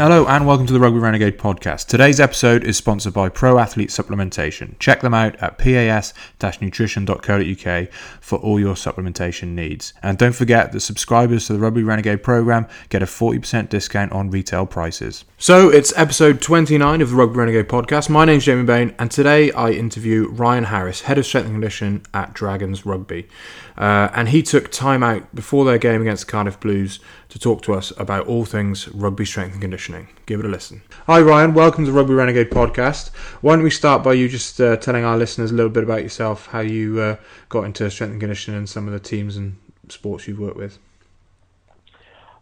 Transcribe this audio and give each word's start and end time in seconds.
Hello 0.00 0.24
and 0.26 0.46
welcome 0.46 0.66
to 0.66 0.72
the 0.72 0.80
Rugby 0.80 0.98
Renegade 0.98 1.36
podcast. 1.36 1.86
Today's 1.86 2.20
episode 2.20 2.64
is 2.64 2.78
sponsored 2.78 3.12
by 3.12 3.28
Pro 3.28 3.58
Athlete 3.58 3.90
Supplementation. 3.90 4.78
Check 4.78 5.02
them 5.02 5.12
out 5.12 5.36
at 5.42 5.58
pas-nutrition.co.uk 5.58 7.88
for 8.18 8.38
all 8.38 8.58
your 8.58 8.76
supplementation 8.76 9.48
needs. 9.48 9.92
And 10.02 10.16
don't 10.16 10.34
forget 10.34 10.72
that 10.72 10.80
subscribers 10.80 11.48
to 11.48 11.52
the 11.52 11.58
Rugby 11.58 11.82
Renegade 11.82 12.22
program 12.22 12.66
get 12.88 13.02
a 13.02 13.04
40% 13.04 13.68
discount 13.68 14.12
on 14.12 14.30
retail 14.30 14.64
prices. 14.64 15.26
So 15.36 15.68
it's 15.68 15.92
episode 15.98 16.40
29 16.40 17.02
of 17.02 17.10
the 17.10 17.16
Rugby 17.16 17.36
Renegade 17.36 17.68
podcast. 17.68 18.08
My 18.08 18.24
name's 18.24 18.46
Jamie 18.46 18.64
Bain 18.64 18.94
and 18.98 19.10
today 19.10 19.52
I 19.52 19.72
interview 19.72 20.30
Ryan 20.30 20.64
Harris, 20.64 21.02
Head 21.02 21.18
of 21.18 21.26
Strength 21.26 21.48
and 21.48 21.56
Conditioning 21.56 22.06
at 22.14 22.32
Dragons 22.32 22.86
Rugby. 22.86 23.28
Uh, 23.76 24.08
and 24.14 24.30
he 24.30 24.42
took 24.42 24.70
time 24.70 25.02
out 25.02 25.34
before 25.34 25.66
their 25.66 25.78
game 25.78 26.00
against 26.00 26.26
Cardiff 26.26 26.58
Blues 26.58 27.00
to 27.30 27.38
talk 27.38 27.62
to 27.62 27.72
us 27.72 27.92
about 27.96 28.26
all 28.26 28.44
things 28.44 28.88
rugby 28.88 29.24
strength 29.24 29.52
and 29.52 29.62
conditioning. 29.62 30.08
Give 30.26 30.40
it 30.40 30.46
a 30.46 30.48
listen. 30.48 30.82
Hi, 31.06 31.20
Ryan. 31.20 31.54
Welcome 31.54 31.84
to 31.86 31.92
the 31.92 31.96
Rugby 31.96 32.14
Renegade 32.14 32.50
podcast. 32.50 33.10
Why 33.40 33.54
don't 33.54 33.64
we 33.64 33.70
start 33.70 34.02
by 34.02 34.14
you 34.14 34.28
just 34.28 34.60
uh, 34.60 34.76
telling 34.76 35.04
our 35.04 35.16
listeners 35.16 35.50
a 35.50 35.54
little 35.54 35.70
bit 35.70 35.84
about 35.84 36.02
yourself, 36.02 36.46
how 36.46 36.60
you 36.60 37.00
uh, 37.00 37.16
got 37.48 37.64
into 37.64 37.88
strength 37.90 38.12
and 38.12 38.20
conditioning, 38.20 38.58
and 38.58 38.68
some 38.68 38.86
of 38.86 38.92
the 38.92 39.00
teams 39.00 39.36
and 39.36 39.56
sports 39.88 40.26
you've 40.26 40.40
worked 40.40 40.56
with? 40.56 40.78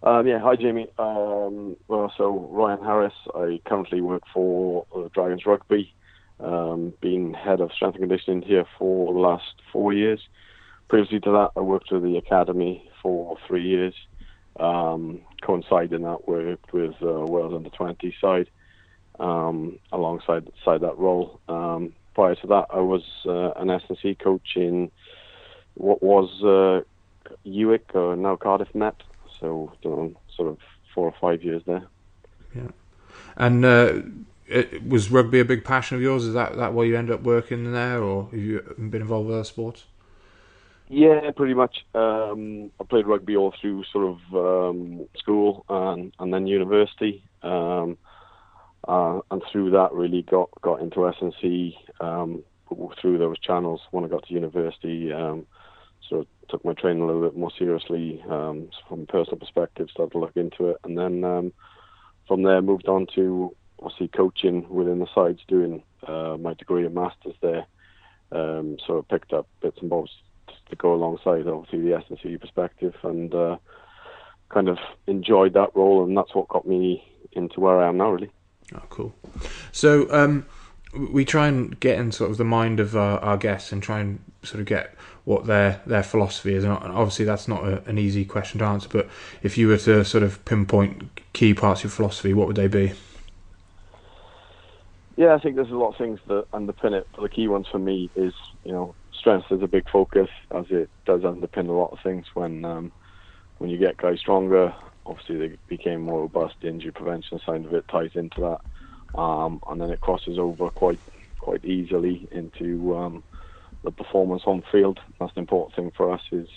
Um, 0.03 0.27
yeah, 0.27 0.39
hi 0.39 0.57
Jamie. 0.57 0.89
Um, 0.99 1.77
well, 1.89 2.13
so 2.17 2.49
Ryan 2.51 2.83
Harris. 2.83 3.15
I 3.35 3.61
currently 3.67 4.01
work 4.01 4.23
for 4.33 4.87
uh, 4.95 5.09
Dragons 5.13 5.45
Rugby, 5.45 5.93
um, 6.41 6.95
being 7.01 7.35
head 7.35 7.61
of 7.61 7.73
strength 7.73 7.97
and 7.97 8.03
conditioning 8.09 8.43
here 8.43 8.65
for 8.79 9.13
the 9.13 9.19
last 9.19 9.55
four 9.73 9.93
years. 9.93 10.21
Previously 10.89 11.21
to 11.21 11.31
that, 11.33 11.51
I 11.57 11.61
worked 11.61 11.93
with 11.93 12.05
the 12.05 12.17
academy 12.17 12.89
for 13.03 13.37
three 13.47 13.67
years. 13.67 13.95
Um, 14.59 15.21
coinciding 15.43 16.03
that 16.03 16.27
worked 16.27 16.73
with 16.73 16.95
uh, 17.01 17.25
Wales 17.25 17.55
under 17.55 17.71
20 17.71 18.15
side 18.21 18.51
um, 19.21 19.79
alongside 19.93 20.51
side 20.65 20.81
that 20.81 20.99
role. 20.99 21.41
Um, 21.49 21.95
prior 22.15 22.35
to 22.37 22.47
that, 22.49 22.67
I 22.71 22.81
was 22.81 23.03
uh, 23.27 23.53
an 23.53 23.71
S&C 23.71 24.17
coach 24.17 24.57
in 24.57 24.91
what 25.75 26.03
was 26.03 26.29
uh, 26.43 26.83
UWIC 27.47 27.95
or 27.95 28.17
now 28.17 28.37
Cardiff 28.37 28.75
Met. 28.75 28.97
So 29.41 29.73
know, 29.85 30.15
sort 30.35 30.49
of 30.49 30.59
four 30.95 31.07
or 31.07 31.15
five 31.21 31.43
years 31.43 31.63
there. 31.67 31.87
Yeah, 32.55 32.69
and 33.37 33.65
uh, 33.65 34.03
it, 34.47 34.87
was 34.87 35.11
rugby 35.11 35.39
a 35.41 35.45
big 35.45 35.65
passion 35.65 35.97
of 35.97 36.03
yours? 36.03 36.25
Is 36.25 36.35
that 36.35 36.57
that 36.57 36.73
why 36.73 36.85
you 36.85 36.97
ended 36.97 37.15
up 37.15 37.23
working 37.23 37.73
there, 37.73 38.03
or 38.03 38.25
have 38.25 38.41
you 38.41 38.61
been 38.77 39.03
involved 39.03 39.29
with 39.29 39.37
other 39.37 39.45
sports? 39.45 39.85
Yeah, 40.89 41.31
pretty 41.37 41.55
much. 41.55 41.85
Um, 41.95 42.71
I 42.81 42.85
played 42.85 43.07
rugby 43.07 43.37
all 43.37 43.55
through 43.61 43.85
sort 43.93 44.07
of 44.07 44.71
um, 44.71 45.07
school 45.19 45.65
and 45.69 46.13
and 46.19 46.33
then 46.33 46.47
university, 46.47 47.23
um, 47.43 47.99
uh, 48.87 49.21
and 49.31 49.43
through 49.53 49.71
that 49.73 49.93
really 49.93 50.23
got 50.23 50.49
got 50.63 50.81
into 50.81 51.07
S&C 51.09 51.77
um, 52.01 52.43
through 53.01 53.19
those 53.19 53.39
channels. 53.41 53.83
When 53.91 54.05
I 54.05 54.09
got 54.09 54.27
to 54.29 54.33
university, 54.35 55.13
um, 55.13 55.47
sort 56.09 56.23
of 56.23 56.27
took 56.49 56.65
my 56.65 56.73
training 56.73 57.03
a 57.03 57.07
little 57.07 57.23
bit 57.23 57.37
more 57.37 57.53
seriously 57.59 58.23
um, 58.31 58.71
from 58.89 59.03
a 59.03 59.07
personal 59.07 59.39
perspective. 59.39 59.89
Started 59.91 60.13
to 60.13 60.19
look 60.19 60.37
into 60.37 60.71
it, 60.71 60.79
and 60.85 60.97
then 60.97 61.23
um, 61.23 61.53
from 62.27 62.45
there 62.45 62.63
moved 62.63 62.89
on 62.89 63.07
to 63.15 63.55
obviously 63.83 64.09
coaching 64.09 64.67
within 64.71 65.01
the 65.01 65.09
sides, 65.15 65.41
doing 65.49 65.83
uh, 66.07 66.39
my 66.41 66.55
degree 66.55 66.87
and 66.87 66.95
masters 66.95 67.35
there. 67.43 67.67
Um, 68.33 68.79
so 68.87 68.99
I 68.99 69.13
picked 69.13 69.35
up 69.35 69.47
bits 69.61 69.79
and 69.81 69.91
bobs 69.91 70.11
to 70.71 70.77
go 70.77 70.95
alongside 70.95 71.47
obviously 71.47 71.81
the 71.81 71.97
S&C 71.97 72.37
perspective 72.37 72.95
and 73.03 73.35
uh, 73.35 73.57
kind 74.51 74.69
of 74.69 74.79
enjoyed 75.07 75.55
that 75.55 75.75
role 75.75 76.05
and 76.05 76.17
that's 76.17 76.35
what 76.35 76.49
got 76.49 76.67
me 76.67 77.05
into 77.33 77.61
where 77.61 77.81
I 77.81 77.89
am 77.89 77.97
now 77.97 78.11
really. 78.11 78.31
Oh, 78.75 78.83
cool. 78.91 79.15
So 79.73 80.13
um, 80.13 80.47
we 80.93 81.25
try 81.25 81.49
and 81.49 81.79
get 81.81 81.99
in 81.99 82.13
sort 82.13 82.31
of 82.31 82.37
the 82.37 82.45
mind 82.45 82.81
of 82.81 82.97
our, 82.97 83.19
our, 83.21 83.37
guests 83.37 83.73
and 83.73 83.83
try 83.83 84.01
and 84.01 84.21
sort 84.43 84.61
of 84.61 84.67
get 84.67 84.95
what 85.25 85.47
their 85.47 85.81
their 85.87 86.03
philosophy 86.03 86.55
is. 86.55 86.65
And 86.65 86.73
obviously, 86.73 87.25
that's 87.25 87.49
not 87.49 87.65
a, 87.65 87.83
an 87.85 87.99
easy 87.99 88.25
question 88.25 88.59
to 88.59 88.67
answer. 88.67 88.89
But 88.91 89.09
if 89.43 89.57
you 89.57 89.69
were 89.69 89.79
to 89.79 90.05
sort 90.05 90.23
of 90.23 90.45
pinpoint 90.45 91.21
key 91.33 91.55
parts 91.55 91.81
of 91.81 91.85
your 91.85 91.91
philosophy, 91.91 92.35
what 92.35 92.47
would 92.47 92.57
they 92.57 92.69
be? 92.69 92.93
Yeah, 95.19 95.35
I 95.35 95.41
think 95.41 95.57
there's 95.57 95.73
a 95.73 95.77
lot 95.77 95.89
of 95.89 95.97
things 95.99 96.21
that 96.29 96.45
underpin 96.55 96.93
it. 96.93 97.09
But 97.13 97.23
the 97.23 97.29
key 97.29 97.49
ones 97.49 97.67
for 97.73 97.81
me 97.81 98.09
is, 98.15 98.33
you 98.63 98.71
know, 98.71 98.95
strength 99.13 99.47
is 99.51 99.61
a 99.65 99.67
big 99.67 99.83
focus 99.93 100.29
as 100.57 100.67
it 100.71 100.91
does 101.07 101.23
underpin 101.23 101.69
a 101.69 101.73
lot 101.73 101.91
of 101.91 101.99
things. 102.05 102.25
When 102.35 102.65
um, 102.65 102.93
when 103.57 103.69
you 103.69 103.79
get 103.79 103.97
guys 103.97 104.21
stronger, 104.21 104.73
obviously 105.07 105.39
they 105.39 105.57
became 105.69 106.03
more 106.03 106.21
robust. 106.21 106.55
The 106.63 106.69
injury 106.69 106.93
prevention 106.93 107.41
side 107.45 107.65
of 107.67 107.75
it 107.75 107.85
ties 107.91 108.13
into 108.15 108.43
that, 108.43 109.21
um, 109.21 109.59
and 109.69 109.81
then 109.81 109.91
it 109.91 110.01
crosses 110.01 110.39
over 110.39 110.71
quite 110.71 111.01
quite 111.41 111.65
easily 111.65 112.29
into 112.31 112.97
um, 112.97 113.25
the 113.83 113.91
performance 113.91 114.43
on 114.47 114.63
field. 114.71 115.01
That's 115.19 115.35
the 115.35 115.41
important 115.41 115.75
thing 115.75 115.91
for 115.97 116.13
us 116.13 116.23
is 116.31 116.49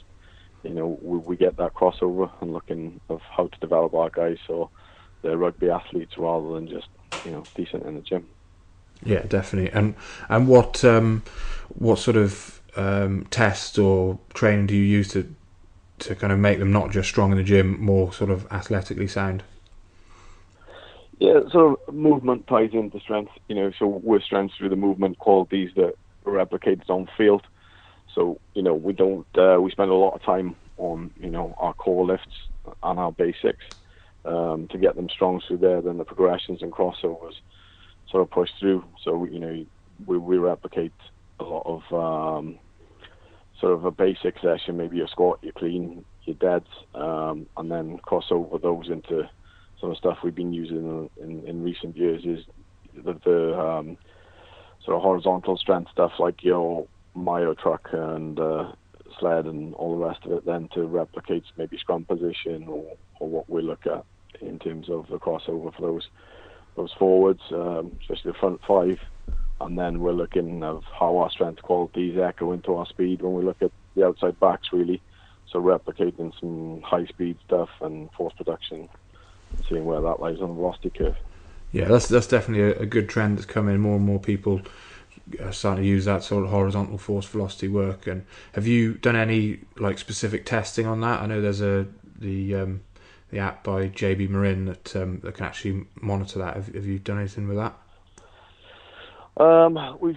you 0.64 0.76
know 0.76 1.00
we, 1.02 1.18
we 1.18 1.36
get 1.36 1.58
that 1.58 1.74
crossover 1.74 2.30
and 2.42 2.54
looking 2.54 3.02
of 3.10 3.22
how 3.36 3.46
to 3.48 3.58
develop 3.60 3.96
our 3.96 4.12
guys 4.16 4.38
so 4.46 4.70
they're 5.24 5.38
rugby 5.38 5.70
athletes 5.72 6.14
rather 6.20 6.54
than 6.54 6.68
just 6.68 6.90
you 7.24 7.32
know 7.32 7.48
decent 7.56 7.88
in 7.88 7.96
the 7.96 8.02
gym. 8.02 8.28
Yeah, 9.04 9.24
definitely. 9.24 9.72
And 9.72 9.96
and 10.30 10.48
what 10.48 10.84
um, 10.86 11.24
what 11.70 12.00
sort 12.00 12.18
of 12.18 12.62
um, 12.76 13.26
tests 13.32 13.78
or 13.78 14.20
training 14.34 14.68
do 14.68 14.76
you 14.76 14.84
use 14.84 15.10
to 15.10 15.34
to 16.00 16.16
kind 16.16 16.34
of 16.34 16.40
make 16.40 16.60
them 16.60 16.72
not 16.72 16.92
just 16.92 17.10
strong 17.10 17.32
in 17.32 17.38
the 17.38 17.44
gym, 17.44 17.80
more 17.82 18.12
sort 18.14 18.30
of 18.30 18.52
athletically 18.52 19.08
sound? 19.08 19.44
Yeah, 21.20 21.42
of 21.54 21.78
movement 21.92 22.48
ties 22.48 22.72
into 22.74 23.00
strength. 23.00 23.32
You 23.48 23.56
know, 23.56 23.72
so 23.78 23.88
we're 23.88 24.22
strength 24.22 24.56
through 24.58 24.70
the 24.70 24.76
movement 24.76 25.20
qualities 25.20 25.70
that 25.76 25.94
are 26.26 26.32
replicated 26.32 26.90
on 26.90 27.08
field. 27.18 27.44
So 28.16 28.40
you 28.54 28.62
know, 28.62 28.74
we 28.74 28.94
don't 28.94 29.28
uh, 29.38 29.60
we 29.62 29.72
spend 29.72 29.92
a 29.92 29.96
lot 29.96 30.16
of 30.16 30.24
time 30.24 30.56
on 30.78 31.12
you 31.20 31.30
know 31.30 31.56
our 31.58 31.74
core 31.74 32.06
lifts 32.06 32.36
and 32.84 33.00
our 33.00 33.12
basics 33.12 33.64
um, 34.26 34.68
to 34.72 34.78
get 34.78 34.96
them 34.96 35.10
strong 35.10 35.42
through 35.48 35.58
there. 35.58 35.82
Then 35.82 35.98
the 35.98 36.06
progressions 36.06 36.62
and 36.62 36.72
crossovers 36.72 37.36
sort 38.12 38.24
of 38.24 38.32
push 38.32 38.50
through. 38.60 38.84
So 39.04 39.26
you 39.26 39.40
know 39.40 39.66
we, 40.06 40.18
we 40.18 40.38
replicate 40.38 40.94
a 41.40 41.44
lot 41.44 41.64
of 41.66 42.38
um, 42.38 42.60
sort 43.60 43.74
of 43.74 43.86
a 43.86 43.92
basic 43.92 44.36
session, 44.40 44.78
maybe 44.78 44.98
your 44.98 45.08
squat, 45.08 45.40
your 45.42 45.54
clean, 45.54 46.04
your 46.26 46.36
deads, 46.36 46.70
um, 46.96 47.48
and 47.58 47.72
then 47.72 47.98
cross 48.00 48.26
over 48.32 48.58
those 48.58 48.90
into 48.90 49.30
some 49.80 49.92
of 49.92 49.98
stuff 49.98 50.20
we've 50.24 50.36
been 50.36 50.54
using 50.54 51.10
in, 51.22 51.48
in, 51.48 51.64
recent 51.64 51.98
years 51.98 52.24
is 52.24 52.46
the, 53.04 53.20
the 53.26 53.60
um, 53.60 53.98
sort 54.86 54.96
of 54.96 55.02
horizontal 55.02 55.58
strength 55.58 55.90
stuff 55.92 56.12
like 56.20 56.44
your 56.44 56.88
MyoTruck 57.18 57.94
and 57.94 58.40
uh, 58.40 58.72
sled 59.20 59.46
and 59.46 59.74
all 59.76 59.98
the 59.98 60.06
rest 60.06 60.20
of 60.26 60.34
it 60.34 60.46
then 60.46 60.70
to 60.74 60.86
replicate 60.86 61.44
maybe 61.58 61.78
scrum 61.78 62.06
position 62.06 62.68
or, 62.68 62.96
or 63.20 63.28
what 63.28 63.50
we 63.50 63.64
look 63.64 63.86
at 63.88 64.06
in 64.40 64.60
terms 64.60 64.88
of 64.90 65.08
the 65.10 65.18
crossover 65.18 65.74
for 65.76 65.82
those 66.76 66.92
forwards, 66.94 67.42
um, 67.52 67.98
especially 68.02 68.32
the 68.32 68.38
front 68.38 68.62
five. 68.68 69.00
And 69.60 69.78
then 69.78 70.00
we're 70.00 70.14
looking 70.14 70.64
of 70.64 70.84
how 71.00 71.18
our 71.18 71.30
strength 71.30 71.62
qualities 71.62 72.18
echo 72.18 72.52
into 72.52 72.76
our 72.76 72.88
speed 72.88 73.22
when 73.22 73.34
we 73.34 73.44
look 73.44 73.62
at 73.62 73.72
the 73.96 74.06
outside 74.06 74.40
backs, 74.40 74.70
really. 74.74 75.02
So 75.52 75.62
replicating 75.62 76.32
some 76.40 76.82
high 76.82 77.06
speed 77.06 77.38
stuff 77.46 77.70
and 77.82 78.12
force 78.14 78.34
production, 78.34 78.90
seeing 79.70 79.86
where 79.86 80.02
that 80.02 80.20
lies 80.20 80.40
on 80.40 80.50
the 80.50 80.56
velocity 80.56 80.90
curve. 80.90 81.18
Yeah, 81.72 81.86
that's 81.86 82.08
that's 82.08 82.28
definitely 82.28 82.72
a, 82.72 82.84
a 82.84 82.86
good 82.86 83.08
trend 83.08 83.38
that's 83.38 83.46
coming. 83.46 83.78
More 83.80 83.98
and 83.98 84.06
more 84.06 84.20
people 84.20 84.62
are 85.40 85.52
starting 85.52 85.84
to 85.84 85.90
use 85.90 86.06
that 86.06 86.24
sort 86.24 86.44
of 86.44 86.50
horizontal 86.50 86.98
force 86.98 87.26
velocity 87.26 87.68
work. 87.68 88.08
And 88.08 88.26
have 88.54 88.66
you 88.66 88.96
done 88.96 89.16
any 89.16 89.60
like 89.78 90.00
specific 90.00 90.46
testing 90.46 90.88
on 90.88 91.02
that? 91.02 91.22
I 91.22 91.26
know 91.28 91.42
there's 91.42 91.62
a 91.62 91.86
the 92.18 92.56
um, 92.56 92.82
the 93.32 93.40
app 93.40 93.64
by 93.64 93.88
JB 93.88 94.30
Morin 94.30 94.66
that 94.66 94.96
um, 94.96 95.20
that 95.24 95.36
can 95.36 95.46
actually 95.46 95.86
monitor 96.00 96.40
that. 96.40 96.56
Have, 96.56 96.68
have 96.68 96.86
you 96.86 97.00
done 97.00 97.20
anything 97.20 97.48
with 97.48 97.58
that? 97.58 97.76
Um, 99.38 99.98
we've 100.00 100.16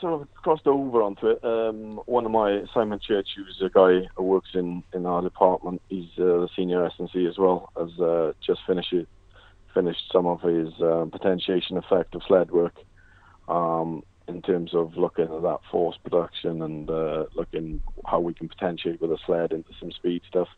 sort 0.00 0.22
of 0.22 0.34
crossed 0.34 0.66
over 0.66 1.02
onto 1.02 1.26
it. 1.28 1.44
Um, 1.44 2.00
one 2.06 2.24
of 2.24 2.30
my 2.30 2.62
Simon 2.72 3.00
Church, 3.00 3.28
who's 3.36 3.60
a 3.62 3.70
guy 3.70 4.08
who 4.14 4.22
works 4.22 4.50
in, 4.54 4.82
in 4.94 5.06
our 5.06 5.22
department, 5.22 5.82
he's 5.88 6.10
uh, 6.18 6.24
the 6.24 6.48
senior 6.56 6.84
S&C 6.86 7.26
as 7.26 7.38
well, 7.38 7.70
has 7.78 7.98
uh, 8.00 8.32
just 8.44 8.60
finished 8.66 8.94
finished 9.74 10.10
some 10.12 10.26
of 10.26 10.40
his 10.40 10.68
uh, 10.80 11.04
potentiation 11.12 11.76
effect 11.76 12.14
of 12.16 12.22
sled 12.26 12.50
work 12.50 12.74
um, 13.48 14.02
in 14.26 14.42
terms 14.42 14.74
of 14.74 14.96
looking 14.96 15.24
at 15.24 15.42
that 15.42 15.60
force 15.70 15.96
production 16.02 16.62
and 16.62 16.90
uh, 16.90 17.26
looking 17.34 17.80
how 18.04 18.18
we 18.18 18.34
can 18.34 18.48
potentiate 18.48 19.00
with 19.00 19.12
a 19.12 19.18
sled 19.26 19.52
into 19.52 19.70
some 19.78 19.92
speed 19.92 20.22
stuff. 20.28 20.48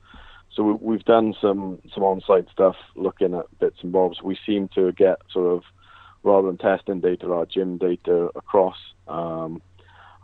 So 0.55 0.79
we've 0.81 1.05
done 1.05 1.35
some 1.41 1.81
some 1.95 2.03
on-site 2.03 2.49
stuff, 2.53 2.77
looking 2.95 3.35
at 3.35 3.47
bits 3.59 3.79
and 3.83 3.93
bobs. 3.93 4.23
We 4.23 4.39
seem 4.45 4.69
to 4.75 4.93
get 4.93 5.19
sort 5.33 5.53
of 5.53 5.63
rather 6.23 6.49
than 6.49 6.59
testing 6.59 7.01
data, 7.01 7.33
our 7.33 7.47
gym 7.47 7.79
data 7.79 8.31
across, 8.37 8.77
um, 9.09 9.63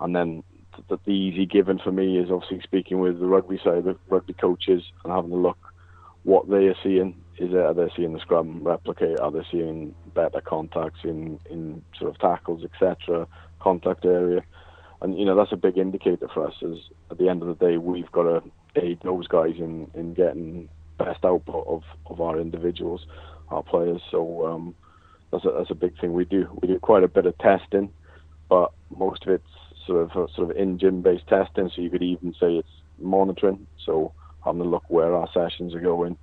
and 0.00 0.14
then 0.14 0.44
the, 0.88 0.98
the 1.04 1.12
easy 1.12 1.46
given 1.46 1.78
for 1.78 1.90
me 1.90 2.18
is 2.18 2.30
obviously 2.30 2.60
speaking 2.62 3.00
with 3.00 3.18
the 3.18 3.26
rugby 3.26 3.58
side, 3.62 3.84
the 3.84 3.96
rugby 4.08 4.34
coaches, 4.34 4.82
and 5.02 5.12
having 5.12 5.32
a 5.32 5.36
look 5.36 5.58
what 6.24 6.48
they 6.48 6.66
are 6.66 6.76
seeing. 6.82 7.14
Is 7.38 7.50
it, 7.52 7.56
are 7.56 7.72
they 7.72 7.88
seeing 7.96 8.12
the 8.12 8.20
scrum 8.20 8.62
replicate? 8.62 9.20
Are 9.20 9.30
they 9.30 9.44
seeing 9.50 9.94
better 10.14 10.40
contacts 10.40 11.00
in, 11.04 11.38
in 11.48 11.82
sort 11.98 12.10
of 12.10 12.20
tackles, 12.20 12.64
etc., 12.64 13.26
contact 13.60 14.04
area? 14.04 14.42
And 15.00 15.16
you 15.16 15.24
know 15.24 15.36
that's 15.36 15.52
a 15.52 15.56
big 15.56 15.78
indicator 15.78 16.28
for 16.32 16.46
us. 16.46 16.54
Is 16.60 16.78
at 17.10 17.18
the 17.18 17.28
end 17.28 17.42
of 17.42 17.48
the 17.48 17.66
day, 17.66 17.78
we've 17.78 18.10
got 18.10 18.24
to 18.24 18.42
aid 18.78 18.98
those 19.02 19.26
guys 19.26 19.54
in, 19.58 19.90
in 19.94 20.14
getting 20.14 20.68
best 20.98 21.24
output 21.24 21.66
of, 21.66 21.82
of 22.06 22.20
our 22.20 22.40
individuals, 22.40 23.06
our 23.50 23.62
players. 23.62 24.00
So 24.10 24.46
um, 24.46 24.74
that's 25.30 25.44
a, 25.44 25.50
that's 25.56 25.70
a 25.70 25.74
big 25.74 25.98
thing 26.00 26.12
we 26.12 26.24
do. 26.24 26.48
We 26.60 26.68
do 26.68 26.78
quite 26.78 27.04
a 27.04 27.08
bit 27.08 27.26
of 27.26 27.36
testing, 27.38 27.92
but 28.48 28.72
most 28.96 29.26
of 29.26 29.32
it's 29.32 29.44
sort 29.86 30.10
of 30.10 30.30
sort 30.34 30.50
of 30.50 30.56
in 30.56 30.78
gym 30.78 31.02
based 31.02 31.26
testing. 31.28 31.70
So 31.74 31.82
you 31.82 31.90
could 31.90 32.02
even 32.02 32.32
say 32.40 32.56
it's 32.56 32.68
monitoring. 32.98 33.66
So 33.84 34.12
having 34.44 34.60
a 34.60 34.64
look 34.64 34.84
where 34.88 35.14
our 35.14 35.28
sessions 35.32 35.74
are 35.74 35.80
going, 35.80 36.16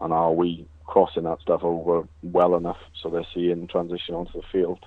and 0.00 0.12
are 0.12 0.32
we 0.32 0.66
crossing 0.92 1.24
that 1.24 1.40
stuff 1.40 1.62
over 1.62 2.06
well 2.22 2.54
enough 2.54 2.76
so 3.02 3.08
they're 3.08 3.26
seeing 3.34 3.66
transition 3.66 4.14
onto 4.14 4.32
the 4.32 4.46
field. 4.52 4.84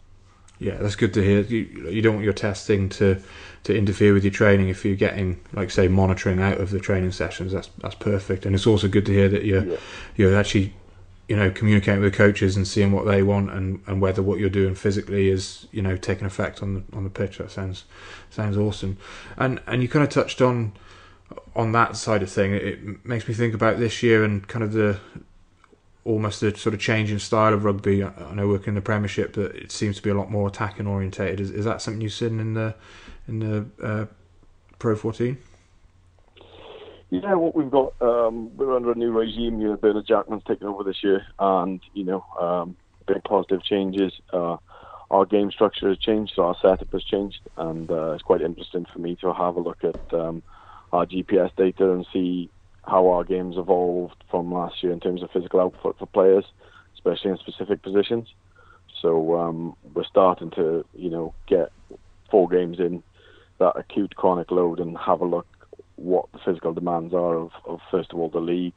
Yeah, 0.60 0.76
that's 0.78 0.96
good 0.96 1.14
to 1.16 1.24
hear. 1.24 1.42
You, 1.42 1.90
you 1.90 2.02
don't 2.02 2.16
want 2.16 2.24
your 2.24 2.34
testing 2.34 2.90
to, 2.90 3.22
to 3.64 3.76
interfere 3.76 4.14
with 4.14 4.24
your 4.24 4.32
training 4.32 4.70
if 4.70 4.86
you're 4.86 4.96
getting, 4.96 5.42
like 5.54 5.70
say, 5.70 5.88
monitoring 5.88 6.42
out 6.42 6.60
of 6.60 6.72
the 6.72 6.80
training 6.80 7.12
sessions. 7.12 7.52
That's 7.52 7.70
that's 7.80 7.96
perfect, 7.96 8.46
and 8.46 8.56
it's 8.56 8.68
also 8.68 8.88
good 8.88 9.06
to 9.08 9.12
hear 9.12 9.30
that 9.30 9.44
you're 9.44 9.66
yeah. 9.66 9.78
you're 10.16 10.36
actually 10.36 10.74
you 11.28 11.36
know 11.36 11.50
communicating 11.50 12.02
with 12.02 12.14
the 12.14 12.18
coaches 12.18 12.56
and 12.56 12.68
seeing 12.68 12.92
what 12.92 13.06
they 13.06 13.24
want 13.24 13.50
and, 13.52 13.82
and 13.88 14.00
whether 14.00 14.22
what 14.22 14.40
you're 14.40 14.50
doing 14.50 14.76
physically 14.76 15.30
is 15.30 15.68
you 15.72 15.82
know 15.82 15.98
taking 15.98 16.26
effect 16.26 16.62
on 16.62 16.74
the 16.76 16.84
on 16.96 17.04
the 17.04 17.10
pitch. 17.10 17.38
That 17.40 17.52
sounds 17.52 17.84
sounds 18.30 18.58
awesome. 18.58 18.98
And 19.38 19.62
and 19.68 19.82
you 19.82 19.90
kind 19.90 20.04
of 20.04 20.10
touched 20.10 20.42
on 20.42 20.74
on 21.56 21.72
that 21.72 21.96
side 21.98 22.22
of 22.24 22.30
thing. 22.30 22.54
It 22.54 23.06
makes 23.06 23.28
me 23.28 23.34
think 23.34 23.54
about 23.54 23.80
this 23.80 24.04
year 24.04 24.24
and 24.24 24.48
kind 24.48 24.64
of 24.64 24.74
the 24.74 25.00
almost 26.06 26.40
the 26.40 26.56
sort 26.56 26.74
of 26.74 26.80
change 26.80 27.12
in 27.12 27.20
style 27.20 27.54
of 27.54 27.66
rugby. 27.66 28.04
I 28.04 28.34
know 28.34 28.48
working 28.48 28.70
in 28.70 28.76
the 28.76 28.82
Premiership 28.82 29.34
that 29.34 29.56
it 29.56 29.72
seems 29.72 29.98
to 29.98 30.04
be 30.04 30.12
a 30.12 30.14
lot 30.14 30.32
more 30.32 30.48
attacking 30.48 30.88
orientated. 30.88 31.40
Is, 31.42 31.50
is 31.50 31.66
that 31.66 31.82
something 31.82 32.00
you've 32.00 32.14
seen 32.14 32.40
in 32.40 32.54
the 32.54 32.76
in 33.28 33.40
the 33.40 33.66
uh, 33.84 34.06
Pro 34.80 34.96
14? 34.96 35.38
Yeah, 37.10 37.34
what 37.36 37.56
we've 37.56 37.72
got, 37.72 37.94
um, 38.02 38.56
we're 38.58 38.76
under 38.76 38.92
a 38.92 38.96
new 38.96 39.12
regime. 39.12 39.60
You 39.60 39.70
know, 39.70 39.76
Bernard 39.78 40.08
Jackman's 40.08 40.44
taken 40.44 40.68
over 40.68 40.84
this 40.84 41.04
year, 41.04 41.26
and 41.40 41.80
you 41.94 42.04
know, 42.04 42.26
um, 42.40 42.76
big 43.08 43.24
positive 43.24 43.64
changes. 43.64 44.14
Uh, 44.32 44.58
our 45.12 45.26
game 45.26 45.52
structure 45.52 45.90
has 45.90 45.98
changed, 45.98 46.34
so 46.36 46.44
our 46.44 46.56
setup 46.62 46.92
has 46.92 47.04
changed, 47.04 47.40
and 47.58 47.90
uh, 47.90 48.12
it's 48.12 48.24
quite 48.24 48.42
interesting 48.42 48.86
for 48.92 49.00
me 49.00 49.16
to 49.22 49.34
have 49.34 49.56
a 49.56 49.60
look 49.60 49.84
at 49.84 50.14
um, 50.14 50.42
our 50.92 51.06
GPS 51.06 51.56
data 51.56 51.92
and 51.92 52.06
see 52.12 52.50
how 52.88 53.10
our 53.10 53.24
games 53.24 53.58
evolved 53.58 54.24
from 54.30 54.54
last 54.54 54.84
year 54.84 54.92
in 54.92 55.00
terms 55.00 55.24
of 55.24 55.32
physical 55.32 55.60
output 55.60 55.98
for 55.98 56.06
players, 56.06 56.46
especially 56.94 57.32
in 57.32 57.38
specific 57.38 57.82
positions. 57.82 58.28
So 59.02 59.38
um, 59.38 59.76
we're 59.94 60.04
starting 60.06 60.52
to, 60.52 60.86
you 60.94 61.10
know, 61.10 61.34
get 61.48 61.72
four 62.30 62.48
games 62.48 62.80
in 62.80 63.04
that 63.60 63.74
acute 63.76 64.16
chronic 64.16 64.52
load 64.52 64.80
and 64.80 64.98
have 64.98 65.22
a 65.22 65.26
look 65.26 65.48
what 65.96 66.32
the 66.34 66.40
physical 66.44 66.74
demands 66.74 67.14
are 67.14 67.36
of, 67.36 67.52
of 67.66 67.80
first 67.90 68.12
of 68.12 68.20
all 68.20 68.30
the 68.30 68.40
league 68.40 68.74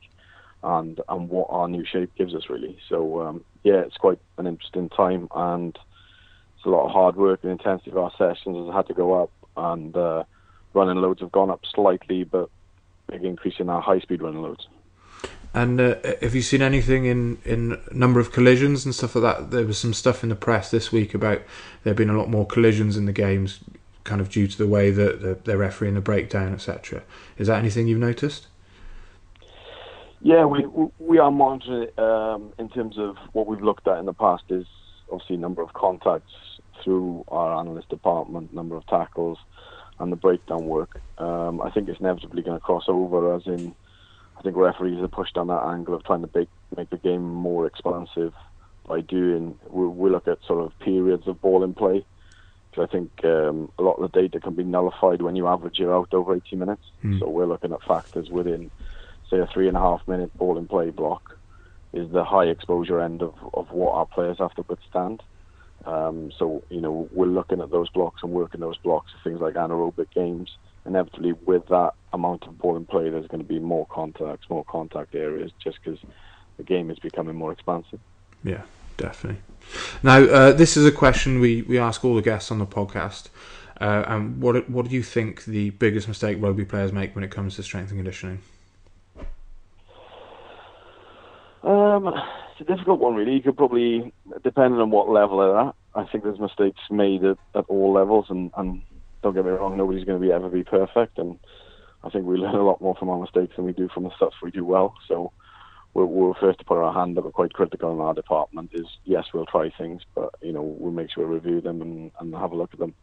and 0.62 1.00
and 1.08 1.28
what 1.28 1.48
our 1.50 1.68
new 1.68 1.84
shape 1.84 2.14
gives 2.16 2.34
us 2.34 2.48
really. 2.48 2.78
So 2.88 3.22
um, 3.22 3.44
yeah, 3.64 3.80
it's 3.80 3.96
quite 3.96 4.20
an 4.38 4.46
interesting 4.46 4.88
time 4.88 5.28
and 5.34 5.76
it's 6.56 6.64
a 6.64 6.70
lot 6.70 6.86
of 6.86 6.92
hard 6.92 7.16
work 7.16 7.40
and 7.42 7.52
intensity 7.52 7.90
of 7.90 7.98
our 7.98 8.12
sessions 8.18 8.66
has 8.66 8.74
had 8.74 8.86
to 8.88 8.94
go 8.94 9.22
up 9.22 9.30
and 9.56 9.96
uh, 9.96 10.24
running 10.74 10.96
loads 10.96 11.20
have 11.20 11.32
gone 11.32 11.50
up 11.50 11.60
slightly, 11.74 12.24
but 12.24 12.50
big 13.08 13.24
increase 13.24 13.54
in 13.58 13.68
our 13.68 13.80
high 13.80 14.00
speed 14.00 14.22
running 14.22 14.42
loads. 14.42 14.66
And 15.54 15.80
uh, 15.80 15.96
have 16.20 16.34
you 16.34 16.42
seen 16.42 16.62
anything 16.62 17.06
in 17.06 17.38
in 17.44 17.80
number 17.92 18.20
of 18.20 18.32
collisions 18.32 18.84
and 18.84 18.94
stuff 18.94 19.14
like 19.14 19.22
that? 19.22 19.50
There 19.50 19.64
was 19.64 19.78
some 19.78 19.94
stuff 19.94 20.22
in 20.22 20.28
the 20.28 20.36
press 20.36 20.70
this 20.70 20.92
week 20.92 21.14
about 21.14 21.42
there 21.84 21.94
being 21.94 22.10
a 22.10 22.16
lot 22.16 22.28
more 22.28 22.46
collisions 22.46 22.96
in 22.96 23.06
the 23.06 23.12
games 23.12 23.60
kind 24.04 24.20
of 24.20 24.30
due 24.30 24.46
to 24.46 24.56
the 24.56 24.66
way 24.66 24.90
that 24.90 25.20
the, 25.20 25.38
they're 25.44 25.58
refereeing 25.58 25.94
the 25.94 26.00
breakdown, 26.00 26.52
etc. 26.52 27.02
Is 27.36 27.46
that 27.48 27.58
anything 27.58 27.86
you've 27.86 27.98
noticed? 27.98 28.46
Yeah, 30.20 30.44
we 30.44 30.66
we 30.98 31.18
are 31.18 31.30
monitoring 31.30 31.84
it 31.84 31.98
um, 31.98 32.52
in 32.58 32.68
terms 32.68 32.98
of 32.98 33.16
what 33.32 33.46
we've 33.46 33.62
looked 33.62 33.88
at 33.88 33.98
in 33.98 34.06
the 34.06 34.12
past 34.12 34.44
is 34.50 34.66
obviously 35.10 35.36
number 35.36 35.62
of 35.62 35.72
contacts 35.72 36.32
through 36.82 37.24
our 37.28 37.58
analyst 37.58 37.88
department, 37.88 38.52
number 38.52 38.76
of 38.76 38.86
tackles, 38.86 39.38
and 39.98 40.12
the 40.12 40.16
breakdown 40.16 40.66
work. 40.66 41.00
Um, 41.18 41.60
I 41.60 41.70
think 41.70 41.88
it's 41.88 42.00
inevitably 42.00 42.42
going 42.42 42.58
to 42.58 42.64
cross 42.64 42.84
over, 42.88 43.34
as 43.34 43.46
in 43.46 43.74
I 44.38 44.42
think 44.42 44.56
referees 44.56 45.02
are 45.02 45.08
pushed 45.08 45.36
on 45.36 45.48
that 45.48 45.64
angle 45.64 45.94
of 45.94 46.04
trying 46.04 46.22
to 46.22 46.30
make, 46.34 46.48
make 46.76 46.90
the 46.90 46.96
game 46.96 47.22
more 47.22 47.66
expansive 47.66 48.32
by 48.86 49.00
doing. 49.00 49.58
We, 49.68 49.86
we 49.86 50.10
look 50.10 50.28
at 50.28 50.38
sort 50.46 50.64
of 50.64 50.78
periods 50.78 51.26
of 51.26 51.40
ball 51.40 51.64
in 51.64 51.74
play 51.74 52.04
because 52.70 52.88
I 52.88 52.92
think 52.92 53.10
um, 53.24 53.70
a 53.78 53.82
lot 53.82 53.94
of 53.94 54.10
the 54.10 54.20
data 54.20 54.40
can 54.40 54.54
be 54.54 54.64
nullified 54.64 55.22
when 55.22 55.36
you 55.36 55.46
average 55.48 55.80
it 55.80 55.88
out 55.88 56.12
over 56.12 56.36
80 56.36 56.56
minutes. 56.56 56.84
Mm. 57.02 57.18
So 57.18 57.28
we're 57.28 57.46
looking 57.46 57.72
at 57.72 57.82
factors 57.82 58.30
within, 58.30 58.70
say, 59.30 59.38
a 59.38 59.46
three 59.46 59.68
and 59.68 59.76
a 59.76 59.80
half 59.80 60.06
minute 60.06 60.36
ball 60.36 60.58
in 60.58 60.68
play 60.68 60.90
block 60.90 61.36
is 61.92 62.10
the 62.10 62.24
high 62.24 62.44
exposure 62.44 63.00
end 63.00 63.22
of, 63.22 63.34
of 63.54 63.70
what 63.70 63.94
our 63.94 64.06
players 64.06 64.38
have 64.38 64.54
to 64.54 64.64
withstand. 64.68 65.22
Um, 65.88 66.30
so, 66.38 66.62
you 66.68 66.82
know, 66.82 67.08
we're 67.12 67.26
looking 67.26 67.62
at 67.62 67.70
those 67.70 67.88
blocks 67.88 68.22
and 68.22 68.30
working 68.30 68.60
those 68.60 68.76
blocks, 68.76 69.10
things 69.24 69.40
like 69.40 69.54
anaerobic 69.54 70.10
games. 70.14 70.54
Inevitably, 70.84 71.32
with 71.46 71.66
that 71.68 71.94
amount 72.12 72.44
of 72.44 72.58
ball 72.58 72.76
and 72.76 72.86
play, 72.86 73.08
there's 73.08 73.26
going 73.26 73.40
to 73.40 73.48
be 73.48 73.58
more 73.58 73.86
contacts, 73.86 74.50
more 74.50 74.64
contact 74.64 75.14
areas, 75.14 75.50
just 75.64 75.78
because 75.82 75.98
the 76.58 76.62
game 76.62 76.90
is 76.90 76.98
becoming 76.98 77.36
more 77.36 77.52
expansive. 77.52 78.00
Yeah, 78.44 78.62
definitely. 78.98 79.40
Now, 80.02 80.18
uh, 80.24 80.52
this 80.52 80.76
is 80.76 80.84
a 80.84 80.92
question 80.92 81.40
we, 81.40 81.62
we 81.62 81.78
ask 81.78 82.04
all 82.04 82.14
the 82.14 82.22
guests 82.22 82.50
on 82.50 82.58
the 82.58 82.66
podcast. 82.66 83.28
Uh, 83.80 84.04
and 84.08 84.42
what 84.42 84.68
what 84.68 84.88
do 84.88 84.94
you 84.94 85.02
think 85.02 85.44
the 85.44 85.70
biggest 85.70 86.08
mistake 86.08 86.36
rugby 86.40 86.64
players 86.64 86.92
make 86.92 87.14
when 87.14 87.24
it 87.24 87.30
comes 87.30 87.56
to 87.56 87.62
strength 87.62 87.90
and 87.90 87.98
conditioning? 87.98 88.40
Um, 91.62 92.08
it's 92.08 92.60
a 92.60 92.72
difficult 92.72 93.00
one, 93.00 93.14
really. 93.14 93.34
You 93.34 93.42
could 93.42 93.56
probably, 93.56 94.12
depending 94.42 94.80
on 94.80 94.90
what 94.90 95.08
level 95.08 95.38
they're 95.38 95.58
at, 95.58 95.74
I 95.94 96.04
think 96.10 96.24
there's 96.24 96.38
mistakes 96.38 96.80
made 96.90 97.24
at, 97.24 97.38
at 97.54 97.64
all 97.68 97.92
levels, 97.92 98.26
and, 98.28 98.50
and 98.56 98.82
don't 99.22 99.34
get 99.34 99.44
me 99.44 99.50
wrong, 99.50 99.76
nobody's 99.76 100.04
going 100.04 100.20
to 100.20 100.26
be 100.26 100.32
ever 100.32 100.48
be 100.48 100.64
perfect, 100.64 101.18
and 101.18 101.38
I 102.04 102.10
think 102.10 102.26
we 102.26 102.36
learn 102.38 102.54
a 102.54 102.64
lot 102.64 102.80
more 102.80 102.94
from 102.94 103.08
our 103.08 103.20
mistakes 103.20 103.56
than 103.56 103.64
we 103.64 103.72
do 103.72 103.88
from 103.92 104.04
the 104.04 104.14
stuff 104.16 104.32
we 104.42 104.50
do 104.50 104.64
well. 104.64 104.94
So 105.08 105.32
we're, 105.94 106.06
we're 106.06 106.34
first 106.34 106.60
to 106.60 106.64
put 106.64 106.78
our 106.78 106.92
hand 106.92 107.18
up. 107.18 107.24
We're 107.24 107.30
quite 107.30 107.52
critical 107.52 107.92
in 107.92 108.00
our 108.00 108.14
department. 108.14 108.70
Is 108.72 108.86
yes, 109.04 109.24
we'll 109.34 109.46
try 109.46 109.70
things, 109.76 110.02
but 110.14 110.34
you 110.40 110.52
know 110.52 110.62
we'll 110.62 110.92
make 110.92 111.10
sure 111.10 111.26
we 111.26 111.34
review 111.34 111.60
them 111.60 111.82
and, 111.82 112.10
and 112.20 112.34
have 112.34 112.52
a 112.52 112.56
look 112.56 112.70
at 112.72 112.78
them. 112.78 112.94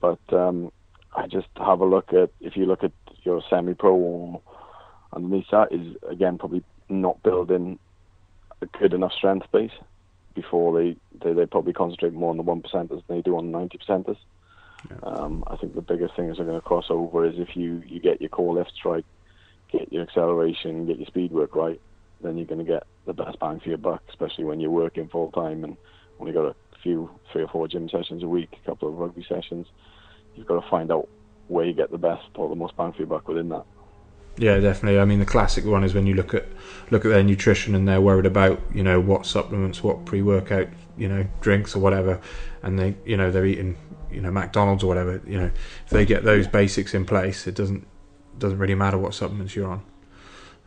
But 0.00 0.20
um, 0.32 0.72
I 1.14 1.26
just 1.26 1.48
have 1.56 1.80
a 1.80 1.86
look 1.86 2.12
at 2.12 2.30
if 2.40 2.56
you 2.56 2.66
look 2.66 2.84
at 2.84 2.92
your 3.24 3.42
semi-pro 3.50 4.40
underneath 5.14 5.46
that 5.50 5.72
is 5.72 5.96
again 6.08 6.38
probably 6.38 6.62
not 6.88 7.22
building 7.22 7.78
a 8.60 8.66
good 8.66 8.94
enough 8.94 9.12
strength 9.12 9.46
base 9.52 9.72
before 10.34 10.78
they, 10.78 10.96
they, 11.22 11.32
they 11.32 11.46
probably 11.46 11.72
concentrate 11.72 12.12
more 12.12 12.30
on 12.30 12.36
the 12.36 12.42
one 12.42 12.62
percenters 12.62 13.06
than 13.06 13.16
they 13.16 13.22
do 13.22 13.36
on 13.36 13.50
the 13.50 13.58
ninety 13.58 13.78
percenters. 13.78 14.18
Yeah. 14.90 14.98
Um, 15.02 15.44
I 15.46 15.56
think 15.56 15.74
the 15.74 15.82
biggest 15.82 16.14
thing 16.14 16.28
is 16.28 16.36
they're 16.36 16.46
going 16.46 16.60
to 16.60 16.64
cross 16.64 16.86
over 16.88 17.26
is 17.26 17.34
if 17.38 17.56
you, 17.56 17.82
you 17.86 17.98
get 18.00 18.20
your 18.20 18.30
core 18.30 18.54
lifts 18.54 18.84
right, 18.84 19.04
get 19.72 19.92
your 19.92 20.02
acceleration, 20.02 20.86
get 20.86 20.98
your 20.98 21.06
speed 21.06 21.32
work 21.32 21.56
right, 21.56 21.80
then 22.22 22.36
you're 22.36 22.46
going 22.46 22.64
to 22.64 22.72
get 22.72 22.86
the 23.06 23.12
best 23.12 23.38
bang 23.40 23.58
for 23.58 23.68
your 23.68 23.78
buck, 23.78 24.02
especially 24.08 24.44
when 24.44 24.60
you're 24.60 24.70
working 24.70 25.08
full 25.08 25.32
time 25.32 25.64
and 25.64 25.76
only 26.20 26.32
got 26.32 26.46
a 26.46 26.54
few, 26.82 27.10
three 27.32 27.42
or 27.42 27.48
four 27.48 27.66
gym 27.66 27.88
sessions 27.88 28.22
a 28.22 28.28
week, 28.28 28.50
a 28.52 28.66
couple 28.66 28.88
of 28.88 28.94
rugby 28.94 29.24
sessions. 29.28 29.66
You've 30.36 30.46
got 30.46 30.62
to 30.62 30.70
find 30.70 30.92
out 30.92 31.08
where 31.48 31.64
you 31.64 31.72
get 31.72 31.90
the 31.90 31.98
best 31.98 32.28
or 32.36 32.48
the 32.48 32.54
most 32.54 32.76
bang 32.76 32.92
for 32.92 32.98
your 32.98 33.06
buck 33.08 33.26
within 33.26 33.48
that. 33.48 33.64
Yeah, 34.38 34.60
definitely. 34.60 35.00
I 35.00 35.04
mean, 35.04 35.18
the 35.18 35.26
classic 35.26 35.64
one 35.64 35.82
is 35.82 35.94
when 35.94 36.06
you 36.06 36.14
look 36.14 36.32
at 36.32 36.46
look 36.90 37.04
at 37.04 37.08
their 37.08 37.24
nutrition 37.24 37.74
and 37.74 37.86
they're 37.86 38.00
worried 38.00 38.26
about 38.26 38.60
you 38.72 38.82
know 38.82 39.00
what 39.00 39.26
supplements, 39.26 39.82
what 39.82 40.04
pre-workout 40.04 40.68
you 40.96 41.08
know 41.08 41.26
drinks 41.40 41.74
or 41.74 41.80
whatever, 41.80 42.20
and 42.62 42.78
they 42.78 42.94
you 43.04 43.16
know 43.16 43.30
they're 43.32 43.46
eating 43.46 43.76
you 44.10 44.20
know 44.20 44.30
McDonald's 44.30 44.84
or 44.84 44.86
whatever. 44.86 45.20
You 45.26 45.40
know, 45.40 45.50
if 45.84 45.90
they 45.90 46.06
get 46.06 46.22
those 46.22 46.46
basics 46.46 46.94
in 46.94 47.04
place, 47.04 47.46
it 47.48 47.56
doesn't 47.56 47.86
doesn't 48.38 48.58
really 48.58 48.76
matter 48.76 48.96
what 48.96 49.12
supplements 49.12 49.56
you're 49.56 49.68
on. 49.68 49.82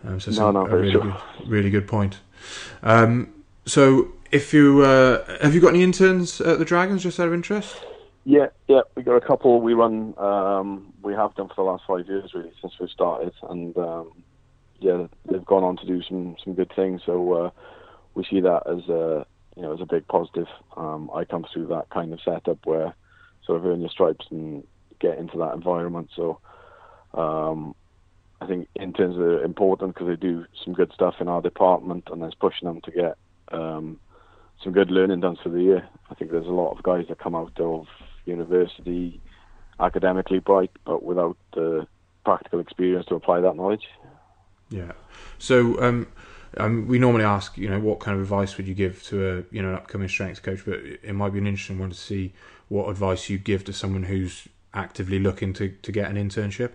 Um, 0.06 0.20
so 0.20 0.32
no, 0.32 0.52
no, 0.52 0.66
a 0.66 0.78
really 0.78 0.92
sure. 0.92 1.02
good, 1.02 1.16
really 1.48 1.70
good 1.70 1.88
point. 1.88 2.20
Um, 2.84 3.34
so, 3.66 4.12
if 4.32 4.54
you 4.54 4.82
uh, 4.82 5.40
have 5.42 5.56
you 5.56 5.62
got 5.62 5.70
any 5.70 5.84
interns 5.84 6.42
at 6.42 6.60
the 6.60 6.66
Dragons, 6.66 7.04
just 7.04 7.20
out 7.20 7.28
of 7.28 7.34
interest? 7.34 7.76
Yeah, 8.24 8.48
yeah, 8.68 8.82
we 8.96 9.04
got 9.04 9.16
a 9.16 9.26
couple. 9.26 9.62
We 9.62 9.74
run, 9.74 10.14
um, 10.18 10.94
we 11.02 11.14
have 11.14 11.34
done 11.36 11.48
for 11.48 11.56
the 11.56 11.64
last 11.64 11.84
five 11.88 12.08
years 12.08 12.32
really 12.34 12.52
since 12.62 12.74
we 12.80 12.88
started, 12.88 13.34
and 13.50 13.76
um, 13.78 14.12
yeah, 14.80 15.08
they've 15.30 15.46
gone 15.46 15.64
on 15.64 15.78
to 15.78 15.86
do 15.88 16.04
some 16.04 16.36
some 16.44 16.54
good 16.54 16.72
things. 16.76 17.02
So 17.06 17.34
uh, 17.34 17.50
we 18.14 18.24
see 18.30 18.40
that 18.42 18.64
as 18.68 18.88
a 18.90 19.26
you 19.56 19.64
know 19.64 19.74
as 19.74 19.82
a 19.82 19.88
big 19.88 20.08
positive. 20.08 20.48
Um, 20.78 21.10
I 21.16 21.26
come 21.26 21.46
through 21.52 21.68
that 21.68 21.90
kind 21.90 22.14
of 22.14 22.20
setup 22.24 22.60
where 22.66 22.94
sort 23.46 23.60
of 23.60 23.66
earn 23.66 23.82
your 23.82 23.90
stripes 23.90 24.28
and 24.30 24.64
get 25.00 25.18
into 25.18 25.40
that 25.40 25.56
environment. 25.56 26.10
So 26.16 26.40
um, 27.16 27.74
I 28.40 28.46
think 28.46 28.68
interns 28.80 29.18
are 29.18 29.44
important 29.44 29.96
because 29.96 30.08
they 30.08 30.16
do 30.16 30.46
some 30.64 30.74
good 30.74 30.92
stuff 30.94 31.16
in 31.20 31.28
our 31.28 31.42
department, 31.42 32.08
and 32.12 32.22
there's 32.22 32.36
pushing 32.36 32.68
them 32.68 32.82
to 32.82 32.92
get 32.92 33.18
um, 33.52 34.00
some 34.64 34.74
good 34.74 34.92
learning 34.92 35.22
done 35.22 35.38
for 35.42 35.50
the 35.50 35.62
year. 35.62 35.90
I 36.12 36.14
think 36.14 36.30
there's 36.30 36.46
a 36.46 36.52
lot 36.52 36.78
of 36.78 36.84
guys 36.84 37.06
that 37.10 37.18
come 37.18 37.34
out 37.34 37.60
of 37.60 37.88
university 38.26 39.20
academically 39.80 40.40
bright, 40.40 40.72
but 40.86 41.04
without 41.04 41.38
the 41.54 41.88
practical 42.24 42.60
experience 42.60 43.06
to 43.08 43.16
apply 43.16 43.42
that 43.42 43.56
knowledge. 43.56 43.88
Yeah. 44.70 44.92
So 45.40 45.82
um, 45.82 46.08
um, 46.58 46.88
we 46.88 47.00
normally 47.00 47.24
ask, 47.24 47.58
you 47.58 47.70
know, 47.70 47.80
what 47.80 48.00
kind 48.00 48.16
of 48.16 48.22
advice 48.22 48.58
would 48.58 48.68
you 48.68 48.74
give 48.74 49.04
to 49.04 49.28
a 49.28 49.56
you 49.56 49.62
know 49.62 49.70
an 49.70 49.76
upcoming 49.76 50.08
strength 50.08 50.44
coach? 50.44 50.64
But 50.66 50.80
it 50.80 51.14
might 51.14 51.34
be 51.34 51.40
an 51.40 51.48
interesting 51.48 51.80
one 51.80 51.90
to 51.90 51.96
see 51.96 52.34
what 52.70 52.90
advice 52.90 53.30
you 53.30 53.38
give 53.38 53.66
to 53.66 53.74
someone 53.74 54.04
who's 54.04 54.48
actively 54.74 55.20
looking 55.20 55.54
to, 55.54 55.70
to 55.70 55.92
get 55.92 56.10
an 56.10 56.16
internship. 56.16 56.72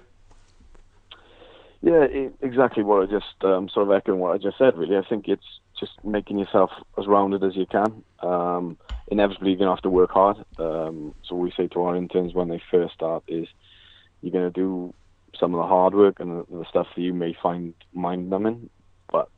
Yeah, 1.80 2.02
it, 2.02 2.34
exactly 2.42 2.82
what 2.82 3.02
I 3.02 3.06
just 3.06 3.42
um, 3.42 3.68
sort 3.68 3.88
of 3.88 3.94
echoing 3.94 4.18
what 4.18 4.34
I 4.34 4.38
just 4.38 4.58
said. 4.58 4.76
Really, 4.76 4.96
I 4.96 5.08
think 5.08 5.28
it's 5.28 5.46
just 5.78 5.92
making 6.04 6.38
yourself 6.38 6.71
as 6.99 7.06
rounded 7.06 7.45
as 7.45 7.56
you 7.56 7.66
can. 7.66 8.02
Um, 8.21 8.78
inevitably, 9.09 9.50
you're 9.50 9.59
gonna 9.59 9.75
have 9.75 9.83
to 9.83 9.90
work 9.90 10.11
hard. 10.11 10.38
Um, 10.59 11.14
so 11.25 11.37
we 11.37 11.52
say 11.56 11.68
to 11.68 11.83
our 11.83 11.97
interns 11.97 12.35
when 12.35 12.49
they 12.49 12.62
first 12.71 12.95
start 12.95 13.25
is 13.28 13.47
you're 14.23 14.33
gonna 14.33 14.50
do 14.50 14.95
some 15.38 15.54
of 15.54 15.59
the 15.59 15.66
hard 15.66 15.95
work 15.95 16.21
and 16.21 16.30
the, 16.30 16.47
the 16.50 16.64
stuff 16.68 16.87
that 16.95 17.02
you 17.02 17.12
may 17.12 17.37
find 17.42 17.75
mind 17.92 18.30
numbing, 18.30 18.71
but 19.12 19.30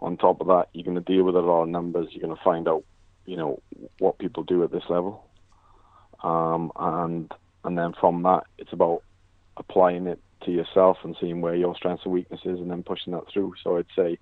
on 0.00 0.16
top 0.16 0.40
of 0.40 0.48
that, 0.48 0.68
you're 0.72 0.84
gonna 0.84 1.00
deal 1.00 1.24
with 1.24 1.36
a 1.36 1.40
lot 1.40 1.62
of 1.62 1.68
numbers. 1.68 2.08
You're 2.10 2.22
gonna 2.22 2.40
find 2.44 2.68
out, 2.68 2.84
you 3.24 3.36
know, 3.36 3.60
what 3.98 4.18
people 4.18 4.42
do 4.42 4.62
at 4.64 4.72
this 4.72 4.84
level, 4.88 5.24
um, 6.22 6.70
and 6.76 7.32
and 7.64 7.78
then 7.78 7.92
from 7.98 8.22
that, 8.24 8.44
it's 8.58 8.72
about 8.72 9.02
applying 9.56 10.06
it 10.06 10.18
to 10.44 10.50
yourself 10.50 10.98
and 11.04 11.16
seeing 11.20 11.40
where 11.40 11.54
your 11.54 11.76
strengths 11.76 12.04
and 12.04 12.12
weaknesses, 12.12 12.58
and 12.58 12.70
then 12.70 12.82
pushing 12.82 13.12
that 13.12 13.24
through. 13.32 13.54
So 13.62 13.78
I'd 13.78 13.86
say 13.96 14.18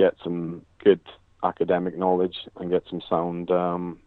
get 0.00 0.16
some 0.24 0.64
good 0.82 1.00
academic 1.44 1.96
knowledge 1.96 2.36
and 2.56 2.70
get 2.70 2.82
some 2.88 3.02
sound 3.08 3.50
um, 3.50 3.98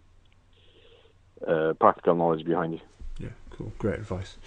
uh, 1.48 1.74
practical 1.80 2.16
knowledge 2.16 2.44
behind 2.46 2.74
you. 2.74 2.80
Yeah, 3.20 3.30
cool, 3.52 3.72
great 3.78 4.00
advice. 4.00 4.38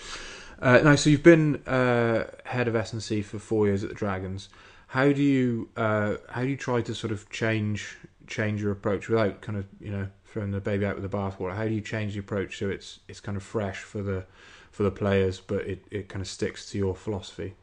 Uh, 0.61 0.81
now, 0.83 0.97
so 0.97 1.09
you've 1.11 1.23
been 1.23 1.57
uh, 1.67 2.25
head 2.45 2.67
of 2.67 2.75
S&C 2.75 3.23
for 3.23 3.38
four 3.38 3.67
years 3.67 3.85
at 3.85 3.91
the 3.91 3.95
Dragons. 3.95 4.49
How 4.88 5.12
do 5.12 5.23
you 5.23 5.69
uh, 5.76 6.17
how 6.31 6.43
do 6.43 6.49
you 6.49 6.57
try 6.57 6.81
to 6.81 6.95
sort 6.95 7.12
of 7.12 7.29
change 7.29 7.99
change 8.26 8.62
your 8.62 8.73
approach 8.73 9.09
without 9.09 9.41
kind 9.41 9.59
of 9.59 9.67
you 9.81 9.91
know 9.91 10.09
throwing 10.25 10.53
the 10.53 10.61
baby 10.61 10.87
out 10.87 10.95
with 10.95 11.09
the 11.09 11.17
bathwater? 11.17 11.55
How 11.55 11.65
do 11.65 11.75
you 11.75 11.81
change 11.81 12.15
the 12.15 12.21
approach 12.21 12.59
so 12.59 12.71
it's 12.71 13.00
it's 13.09 13.21
kind 13.21 13.37
of 13.37 13.43
fresh 13.43 13.79
for 13.79 14.00
the 14.00 14.25
for 14.71 14.85
the 14.85 14.91
players, 14.91 15.41
but 15.41 15.67
it, 15.67 15.85
it 15.91 16.09
kind 16.09 16.23
of 16.23 16.29
sticks 16.29 16.71
to 16.71 16.79
your 16.79 16.95
philosophy? 16.95 17.55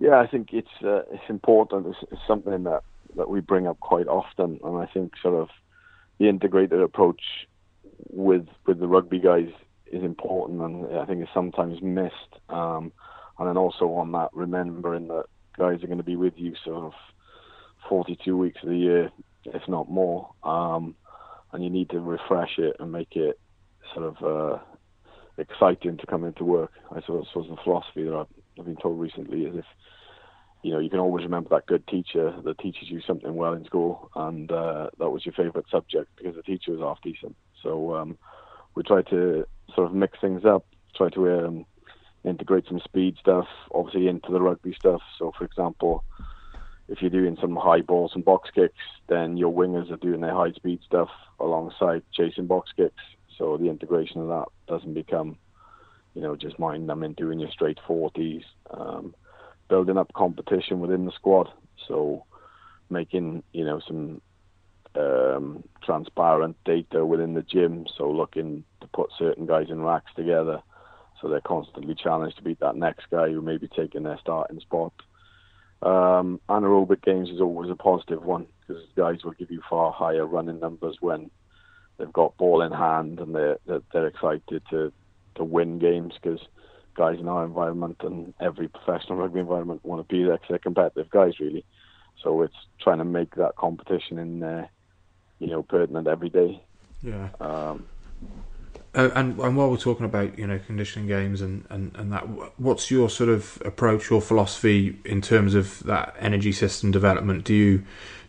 Yeah, 0.00 0.18
I 0.20 0.26
think 0.26 0.48
it's 0.52 0.68
uh, 0.82 1.02
it's 1.12 1.28
important. 1.28 1.86
It's, 1.86 1.98
it's, 2.10 2.20
something 2.26 2.64
that, 2.64 2.82
that 3.16 3.28
we 3.28 3.40
bring 3.40 3.66
up 3.66 3.78
quite 3.80 4.08
often, 4.08 4.58
and 4.64 4.78
I 4.78 4.86
think 4.86 5.12
sort 5.22 5.34
of 5.34 5.48
the 6.18 6.28
integrated 6.28 6.80
approach 6.80 7.22
with 8.10 8.46
with 8.66 8.80
the 8.80 8.88
rugby 8.88 9.20
guys 9.20 9.48
is 9.86 10.02
important, 10.02 10.60
and 10.60 10.98
I 10.98 11.04
think 11.06 11.22
it's 11.22 11.30
sometimes 11.32 11.80
missed. 11.80 12.14
Um, 12.48 12.92
and 13.38 13.48
then 13.48 13.56
also 13.56 13.86
on 13.92 14.12
that, 14.12 14.30
remembering 14.32 15.08
that 15.08 15.24
guys 15.56 15.82
are 15.82 15.86
going 15.86 15.98
to 15.98 16.04
be 16.04 16.16
with 16.16 16.34
you 16.36 16.54
sort 16.64 16.84
of 16.84 16.92
42 17.88 18.36
weeks 18.36 18.62
of 18.62 18.68
the 18.68 18.76
year, 18.76 19.10
if 19.46 19.62
not 19.68 19.90
more, 19.90 20.30
um, 20.42 20.94
and 21.52 21.62
you 21.62 21.70
need 21.70 21.90
to 21.90 22.00
refresh 22.00 22.58
it 22.58 22.76
and 22.80 22.92
make 22.92 23.16
it 23.16 23.38
sort 23.92 24.06
of 24.06 24.24
uh, 24.24 24.58
exciting 25.38 25.96
to 25.98 26.06
come 26.06 26.24
into 26.24 26.44
work. 26.44 26.72
I 26.90 27.00
suppose, 27.00 27.26
was 27.34 27.48
the 27.48 27.56
philosophy 27.62 28.04
that 28.04 28.14
I've, 28.14 28.43
I've 28.58 28.66
been 28.66 28.76
told 28.76 29.00
recently 29.00 29.42
is 29.42 29.56
if 29.56 29.64
you 30.62 30.72
know 30.72 30.78
you 30.78 30.90
can 30.90 31.00
always 31.00 31.24
remember 31.24 31.50
that 31.50 31.66
good 31.66 31.86
teacher 31.86 32.34
that 32.44 32.58
teaches 32.58 32.90
you 32.90 33.00
something 33.06 33.34
well 33.34 33.52
in 33.52 33.64
school, 33.64 34.10
and 34.14 34.50
uh, 34.50 34.90
that 34.98 35.10
was 35.10 35.24
your 35.26 35.34
favourite 35.34 35.68
subject 35.70 36.08
because 36.16 36.36
the 36.36 36.42
teacher 36.42 36.72
was 36.72 36.80
half 36.80 37.02
decent. 37.02 37.36
So 37.62 37.94
um, 37.94 38.18
we 38.74 38.82
try 38.82 39.02
to 39.02 39.46
sort 39.74 39.88
of 39.88 39.94
mix 39.94 40.18
things 40.20 40.44
up, 40.44 40.64
try 40.96 41.08
to 41.10 41.46
um, 41.46 41.66
integrate 42.24 42.66
some 42.68 42.80
speed 42.80 43.16
stuff, 43.20 43.46
obviously 43.72 44.08
into 44.08 44.32
the 44.32 44.40
rugby 44.40 44.74
stuff. 44.78 45.02
So, 45.18 45.32
for 45.36 45.44
example, 45.44 46.04
if 46.88 47.00
you're 47.00 47.10
doing 47.10 47.36
some 47.40 47.56
high 47.56 47.80
balls 47.80 48.12
and 48.14 48.24
box 48.24 48.50
kicks, 48.54 48.74
then 49.08 49.36
your 49.36 49.52
wingers 49.52 49.90
are 49.90 49.96
doing 49.96 50.20
their 50.20 50.34
high 50.34 50.52
speed 50.52 50.80
stuff 50.84 51.08
alongside 51.40 52.02
chasing 52.12 52.46
box 52.46 52.70
kicks. 52.76 53.02
So 53.38 53.56
the 53.56 53.68
integration 53.68 54.20
of 54.20 54.28
that 54.28 54.46
doesn't 54.68 54.94
become, 54.94 55.38
you 56.14 56.22
know, 56.22 56.36
just 56.36 56.58
mind 56.58 56.86
numbing 56.86 57.14
doing 57.14 57.40
your 57.40 57.50
straight 57.50 57.78
40s, 57.88 58.44
um, 58.70 59.14
building 59.68 59.98
up 59.98 60.12
competition 60.12 60.80
within 60.80 61.04
the 61.04 61.12
squad. 61.12 61.48
So 61.88 62.24
making, 62.88 63.42
you 63.52 63.64
know, 63.64 63.80
some 63.86 64.20
um, 64.94 65.64
transparent 65.82 66.56
data 66.64 67.04
within 67.04 67.34
the 67.34 67.42
gym. 67.42 67.86
So 67.96 68.10
looking 68.10 68.64
to 68.80 68.86
put 68.88 69.10
certain 69.18 69.46
guys 69.46 69.70
in 69.70 69.82
racks 69.82 70.12
together. 70.14 70.62
So 71.20 71.28
they're 71.28 71.40
constantly 71.40 71.94
challenged 71.94 72.36
to 72.36 72.42
beat 72.42 72.60
that 72.60 72.76
next 72.76 73.06
guy 73.10 73.28
who 73.30 73.40
may 73.40 73.56
be 73.56 73.68
taking 73.68 74.02
their 74.04 74.18
starting 74.20 74.60
spot. 74.60 74.92
Um, 75.82 76.40
anaerobic 76.48 77.02
games 77.02 77.28
is 77.28 77.40
always 77.40 77.70
a 77.70 77.76
positive 77.76 78.24
one 78.24 78.46
because 78.60 78.82
guys 78.96 79.22
will 79.24 79.32
give 79.32 79.50
you 79.50 79.60
far 79.68 79.92
higher 79.92 80.26
running 80.26 80.60
numbers 80.60 80.96
when 81.00 81.30
they've 81.98 82.12
got 82.12 82.36
ball 82.36 82.62
in 82.62 82.72
hand 82.72 83.20
and 83.20 83.34
they're 83.34 83.58
they're 83.92 84.06
excited 84.06 84.62
to 84.70 84.92
to 85.36 85.44
win 85.44 85.78
games 85.78 86.14
because 86.20 86.40
guys 86.94 87.18
in 87.18 87.28
our 87.28 87.44
environment 87.44 87.96
and 88.00 88.32
every 88.40 88.68
professional 88.68 89.18
rugby 89.18 89.40
environment 89.40 89.84
want 89.84 90.06
to 90.06 90.14
be 90.14 90.22
there 90.22 90.34
because 90.34 90.48
they're 90.48 90.58
competitive 90.58 91.10
guys 91.10 91.38
really. 91.40 91.64
So 92.22 92.42
it's 92.42 92.54
trying 92.80 92.98
to 92.98 93.04
make 93.04 93.34
that 93.34 93.56
competition 93.56 94.18
in 94.18 94.40
there, 94.40 94.70
you 95.38 95.48
know, 95.48 95.62
pertinent 95.62 96.06
every 96.06 96.30
day. 96.30 96.62
Yeah. 97.02 97.28
Um, 97.40 97.86
uh, 98.96 99.10
and 99.14 99.38
and 99.40 99.56
while 99.56 99.68
we're 99.68 99.76
talking 99.76 100.06
about 100.06 100.38
you 100.38 100.46
know 100.46 100.58
conditioning 100.58 101.08
games 101.08 101.40
and, 101.40 101.66
and, 101.68 101.94
and 101.96 102.12
that, 102.12 102.22
what's 102.58 102.90
your 102.90 103.10
sort 103.10 103.28
of 103.28 103.60
approach 103.64 104.10
or 104.12 104.20
philosophy 104.20 104.96
in 105.04 105.20
terms 105.20 105.54
of 105.54 105.80
that 105.80 106.14
energy 106.20 106.52
system 106.52 106.92
development? 106.92 107.44
Do 107.44 107.54
you 107.54 107.82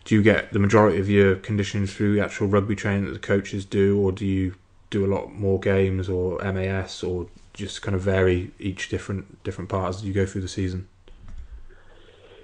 do 0.04 0.16
you 0.16 0.22
get 0.22 0.52
the 0.52 0.58
majority 0.58 0.98
of 0.98 1.08
your 1.08 1.36
conditioning 1.36 1.86
through 1.86 2.20
actual 2.20 2.48
rugby 2.48 2.74
training 2.74 3.06
that 3.06 3.12
the 3.12 3.18
coaches 3.20 3.64
do, 3.64 3.98
or 4.00 4.10
do 4.10 4.26
you 4.26 4.56
do 4.90 5.04
a 5.04 5.10
lot 5.12 5.32
more 5.32 5.58
games 5.58 6.08
or 6.08 6.38
MAS, 6.52 7.02
or 7.02 7.28
just 7.52 7.82
kind 7.82 7.94
of 7.94 8.02
vary 8.02 8.50
each 8.58 8.88
different 8.88 9.42
different 9.44 9.70
parts 9.70 9.98
as 9.98 10.04
you 10.04 10.12
go 10.12 10.26
through 10.26 10.42
the 10.42 10.48
season? 10.48 10.88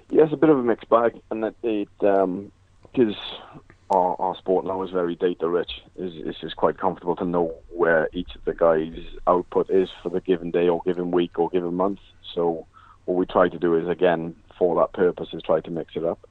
Yeah, 0.09 0.23
it's 0.23 0.33
a 0.33 0.37
bit 0.37 0.49
of 0.49 0.59
a 0.59 0.63
mixed 0.63 0.89
bag, 0.89 1.19
and 1.31 1.43
that 1.43 1.55
it 1.63 1.89
because 1.99 2.25
um, 2.25 3.59
our, 3.89 4.15
our 4.19 4.35
sport 4.35 4.65
now 4.65 4.83
is 4.83 4.91
very 4.91 5.15
data 5.15 5.47
rich. 5.47 5.81
It's, 5.95 6.15
it's 6.17 6.39
just 6.39 6.55
quite 6.55 6.77
comfortable 6.77 7.15
to 7.17 7.25
know 7.25 7.55
where 7.69 8.09
each 8.13 8.35
of 8.35 8.45
the 8.45 8.53
guys' 8.53 9.05
output 9.27 9.69
is 9.69 9.89
for 10.01 10.09
the 10.09 10.21
given 10.21 10.51
day 10.51 10.67
or 10.67 10.81
given 10.85 11.11
week 11.11 11.39
or 11.39 11.49
given 11.49 11.73
month. 11.75 11.99
So 12.33 12.67
what 13.05 13.15
we 13.15 13.25
try 13.25 13.49
to 13.49 13.59
do 13.59 13.75
is 13.75 13.87
again 13.87 14.35
for 14.57 14.75
that 14.75 14.93
purpose 14.93 15.29
is 15.33 15.41
try 15.43 15.61
to 15.61 15.71
mix 15.71 15.95
it 15.95 16.03
up. 16.03 16.27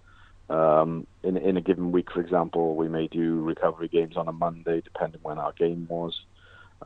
Um, 0.53 1.07
in 1.23 1.39
in 1.39 1.57
a 1.57 1.63
given 1.63 1.93
week, 1.93 2.13
for 2.13 2.21
example, 2.21 2.77
we 2.77 2.87
may 2.87 3.07
do 3.07 3.41
recovery 3.41 3.89
games 3.89 4.19
on 4.19 4.29
a 4.29 4.33
Monday, 4.33 4.83
depending 4.83 5.21
when 5.23 5.39
our 5.39 5.53
game 5.53 5.87
was. 5.89 6.21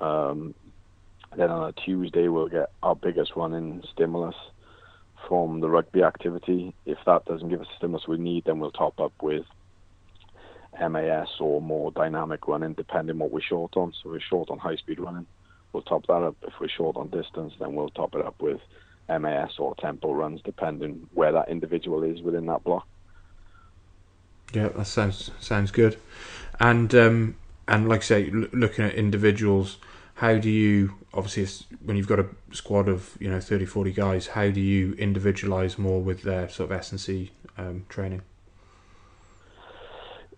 Um, 0.01 0.55
then 1.37 1.51
on 1.51 1.69
a 1.69 1.73
Tuesday, 1.73 2.29
we'll 2.29 2.49
get 2.49 2.71
our 2.85 2.95
biggest 2.95 3.33
run 3.35 3.55
in 3.55 3.83
stimulus 3.93 4.37
from 5.27 5.59
the 5.59 5.69
rugby 5.69 6.05
activity. 6.05 6.75
If 6.85 6.99
that 7.07 7.25
doesn't 7.25 7.49
give 7.49 7.61
us 7.61 7.67
the 7.67 7.77
stimulus 7.79 8.07
we 8.07 8.19
need, 8.19 8.45
then 8.45 8.61
we'll 8.61 8.71
top 8.71 9.01
up 9.01 9.13
with 9.21 9.45
MAS 10.79 11.29
or 11.41 11.61
more 11.61 11.91
dynamic 11.91 12.47
running, 12.47 12.75
depending 12.75 13.19
what 13.19 13.33
we're 13.33 13.41
short 13.41 13.77
on. 13.77 13.93
So 14.01 14.11
we're 14.11 14.21
short 14.21 14.49
on 14.49 14.59
high 14.59 14.77
speed 14.77 15.01
running, 15.01 15.27
we'll 15.73 15.83
top 15.83 16.07
that 16.07 16.23
up. 16.23 16.37
If 16.43 16.53
we're 16.61 16.69
short 16.69 16.97
on 16.97 17.09
distance, 17.09 17.55
then 17.59 17.75
we'll 17.75 17.89
top 17.89 18.15
it 18.15 18.25
up 18.25 18.41
with 18.41 18.61
MAS 19.09 19.59
or 19.59 19.75
tempo 19.75 20.13
runs, 20.13 20.41
depending 20.45 21.09
where 21.15 21.33
that 21.33 21.49
individual 21.49 22.05
is 22.05 22.23
within 22.23 22.47
that 22.47 22.63
block. 22.63 22.87
Yeah, 24.53 24.69
that 24.69 24.87
sounds 24.87 25.31
sounds 25.41 25.71
good. 25.71 25.99
And 26.61 26.95
um, 26.95 27.37
and 27.69 27.88
like 27.88 28.00
I 28.00 28.05
say, 28.05 28.31
l- 28.33 28.49
looking 28.53 28.85
at 28.85 28.95
individuals, 28.95 29.79
how 30.15 30.38
do 30.38 30.50
you 30.50 30.95
obviously 31.12 31.67
when 31.85 31.97
you've 31.97 32.09
got 32.09 32.21
a 32.21 32.26
squad 32.53 32.88
of 32.88 33.17
you 33.21 33.29
know 33.29 33.41
30, 33.41 33.67
40 33.67 33.93
guys, 33.93 34.26
how 34.29 34.50
do 34.50 34.61
you 34.61 34.95
individualize 34.95 35.79
more 35.79 36.00
with 36.00 36.23
their 36.23 36.49
sort 36.49 36.71
of 36.71 36.79
S 36.79 36.93
and 36.93 37.00
C 37.00 37.33
um, 37.59 37.85
training? 37.88 38.23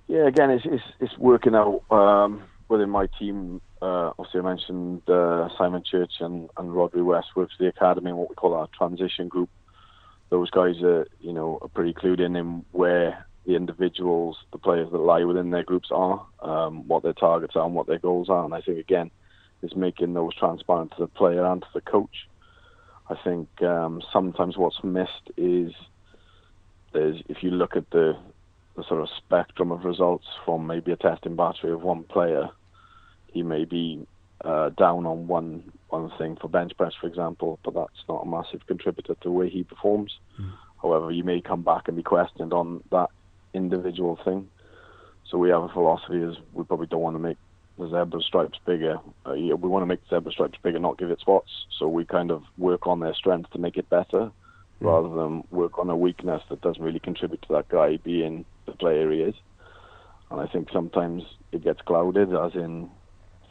Yeah, 0.06 0.26
again, 0.26 0.50
it's 0.50 0.64
it's, 0.64 0.84
it's 1.00 1.18
working 1.18 1.54
out 1.54 1.82
um, 1.90 2.42
within 2.68 2.90
my 2.90 3.08
team 3.18 3.60
uh, 3.80 4.12
obviously 4.18 4.40
I 4.40 4.42
mentioned 4.42 5.08
uh, 5.08 5.48
Simon 5.56 5.82
Church 5.88 6.14
and, 6.20 6.50
and 6.56 6.70
Rodri 6.70 7.04
West 7.04 7.28
works 7.36 7.54
the 7.58 7.68
academy, 7.68 8.10
in 8.10 8.16
what 8.16 8.28
we 8.28 8.34
call 8.34 8.54
our 8.54 8.68
transition 8.76 9.28
group. 9.28 9.50
Those 10.30 10.50
guys 10.50 10.82
are, 10.82 11.06
you 11.20 11.32
know, 11.32 11.58
are 11.62 11.68
pretty 11.68 11.94
clued 11.94 12.20
in 12.20 12.36
in 12.36 12.64
where 12.72 13.26
the 13.48 13.56
individuals, 13.56 14.36
the 14.52 14.58
players 14.58 14.92
that 14.92 14.98
lie 14.98 15.24
within 15.24 15.50
their 15.50 15.62
groups 15.64 15.88
are, 15.90 16.24
um, 16.42 16.86
what 16.86 17.02
their 17.02 17.14
targets 17.14 17.56
are, 17.56 17.64
and 17.64 17.74
what 17.74 17.86
their 17.86 17.98
goals 17.98 18.28
are. 18.28 18.44
And 18.44 18.52
I 18.52 18.60
think 18.60 18.78
again, 18.78 19.10
is 19.62 19.74
making 19.74 20.12
those 20.12 20.34
transparent 20.34 20.92
to 20.92 21.00
the 21.00 21.06
player 21.06 21.44
and 21.46 21.62
to 21.62 21.68
the 21.72 21.80
coach. 21.80 22.28
I 23.08 23.14
think 23.24 23.48
um, 23.62 24.02
sometimes 24.12 24.58
what's 24.58 24.84
missed 24.84 25.30
is 25.38 25.72
there's 26.92 27.22
if 27.28 27.42
you 27.42 27.50
look 27.50 27.74
at 27.74 27.88
the 27.90 28.16
the 28.76 28.84
sort 28.84 29.00
of 29.00 29.08
spectrum 29.16 29.72
of 29.72 29.84
results 29.84 30.26
from 30.44 30.66
maybe 30.66 30.92
a 30.92 30.96
testing 30.96 31.34
battery 31.34 31.72
of 31.72 31.82
one 31.82 32.04
player, 32.04 32.50
he 33.32 33.42
may 33.42 33.64
be 33.64 34.06
uh, 34.44 34.68
down 34.70 35.06
on 35.06 35.26
one 35.26 35.72
one 35.88 36.12
thing 36.18 36.36
for 36.38 36.48
bench 36.48 36.72
press, 36.76 36.92
for 37.00 37.06
example, 37.06 37.58
but 37.64 37.72
that's 37.72 38.04
not 38.10 38.26
a 38.26 38.28
massive 38.28 38.66
contributor 38.66 39.14
to 39.14 39.24
the 39.24 39.30
way 39.30 39.48
he 39.48 39.64
performs. 39.64 40.18
Mm. 40.38 40.52
However, 40.82 41.10
you 41.10 41.24
may 41.24 41.40
come 41.40 41.62
back 41.62 41.88
and 41.88 41.96
be 41.96 42.02
questioned 42.02 42.52
on 42.52 42.84
that 42.90 43.08
individual 43.54 44.18
thing. 44.24 44.48
So 45.30 45.38
we 45.38 45.50
have 45.50 45.62
a 45.62 45.68
philosophy 45.68 46.18
is 46.18 46.36
we 46.52 46.64
probably 46.64 46.86
don't 46.86 47.02
want 47.02 47.16
to 47.16 47.20
make 47.20 47.36
the 47.78 47.86
zebra 47.86 48.20
stripes 48.22 48.58
bigger. 48.66 48.98
Uh, 49.26 49.34
yeah, 49.34 49.54
we 49.54 49.68
want 49.68 49.82
to 49.82 49.86
make 49.86 50.00
the 50.08 50.16
zebra 50.16 50.32
stripes 50.32 50.58
bigger, 50.62 50.78
not 50.78 50.98
give 50.98 51.10
it 51.10 51.20
spots. 51.20 51.50
So 51.78 51.88
we 51.88 52.04
kind 52.04 52.30
of 52.30 52.42
work 52.56 52.86
on 52.86 53.00
their 53.00 53.14
strength 53.14 53.50
to 53.50 53.58
make 53.58 53.76
it 53.76 53.88
better, 53.88 54.30
mm. 54.30 54.32
rather 54.80 55.08
than 55.08 55.44
work 55.50 55.78
on 55.78 55.90
a 55.90 55.96
weakness 55.96 56.42
that 56.48 56.60
doesn't 56.60 56.82
really 56.82 56.98
contribute 56.98 57.42
to 57.42 57.48
that 57.54 57.68
guy 57.68 57.98
being 57.98 58.44
the 58.66 58.72
player 58.72 59.10
he 59.10 59.20
is. 59.20 59.34
And 60.30 60.40
I 60.40 60.46
think 60.46 60.68
sometimes 60.72 61.22
it 61.52 61.62
gets 61.62 61.80
clouded, 61.82 62.34
as 62.34 62.54
in 62.54 62.90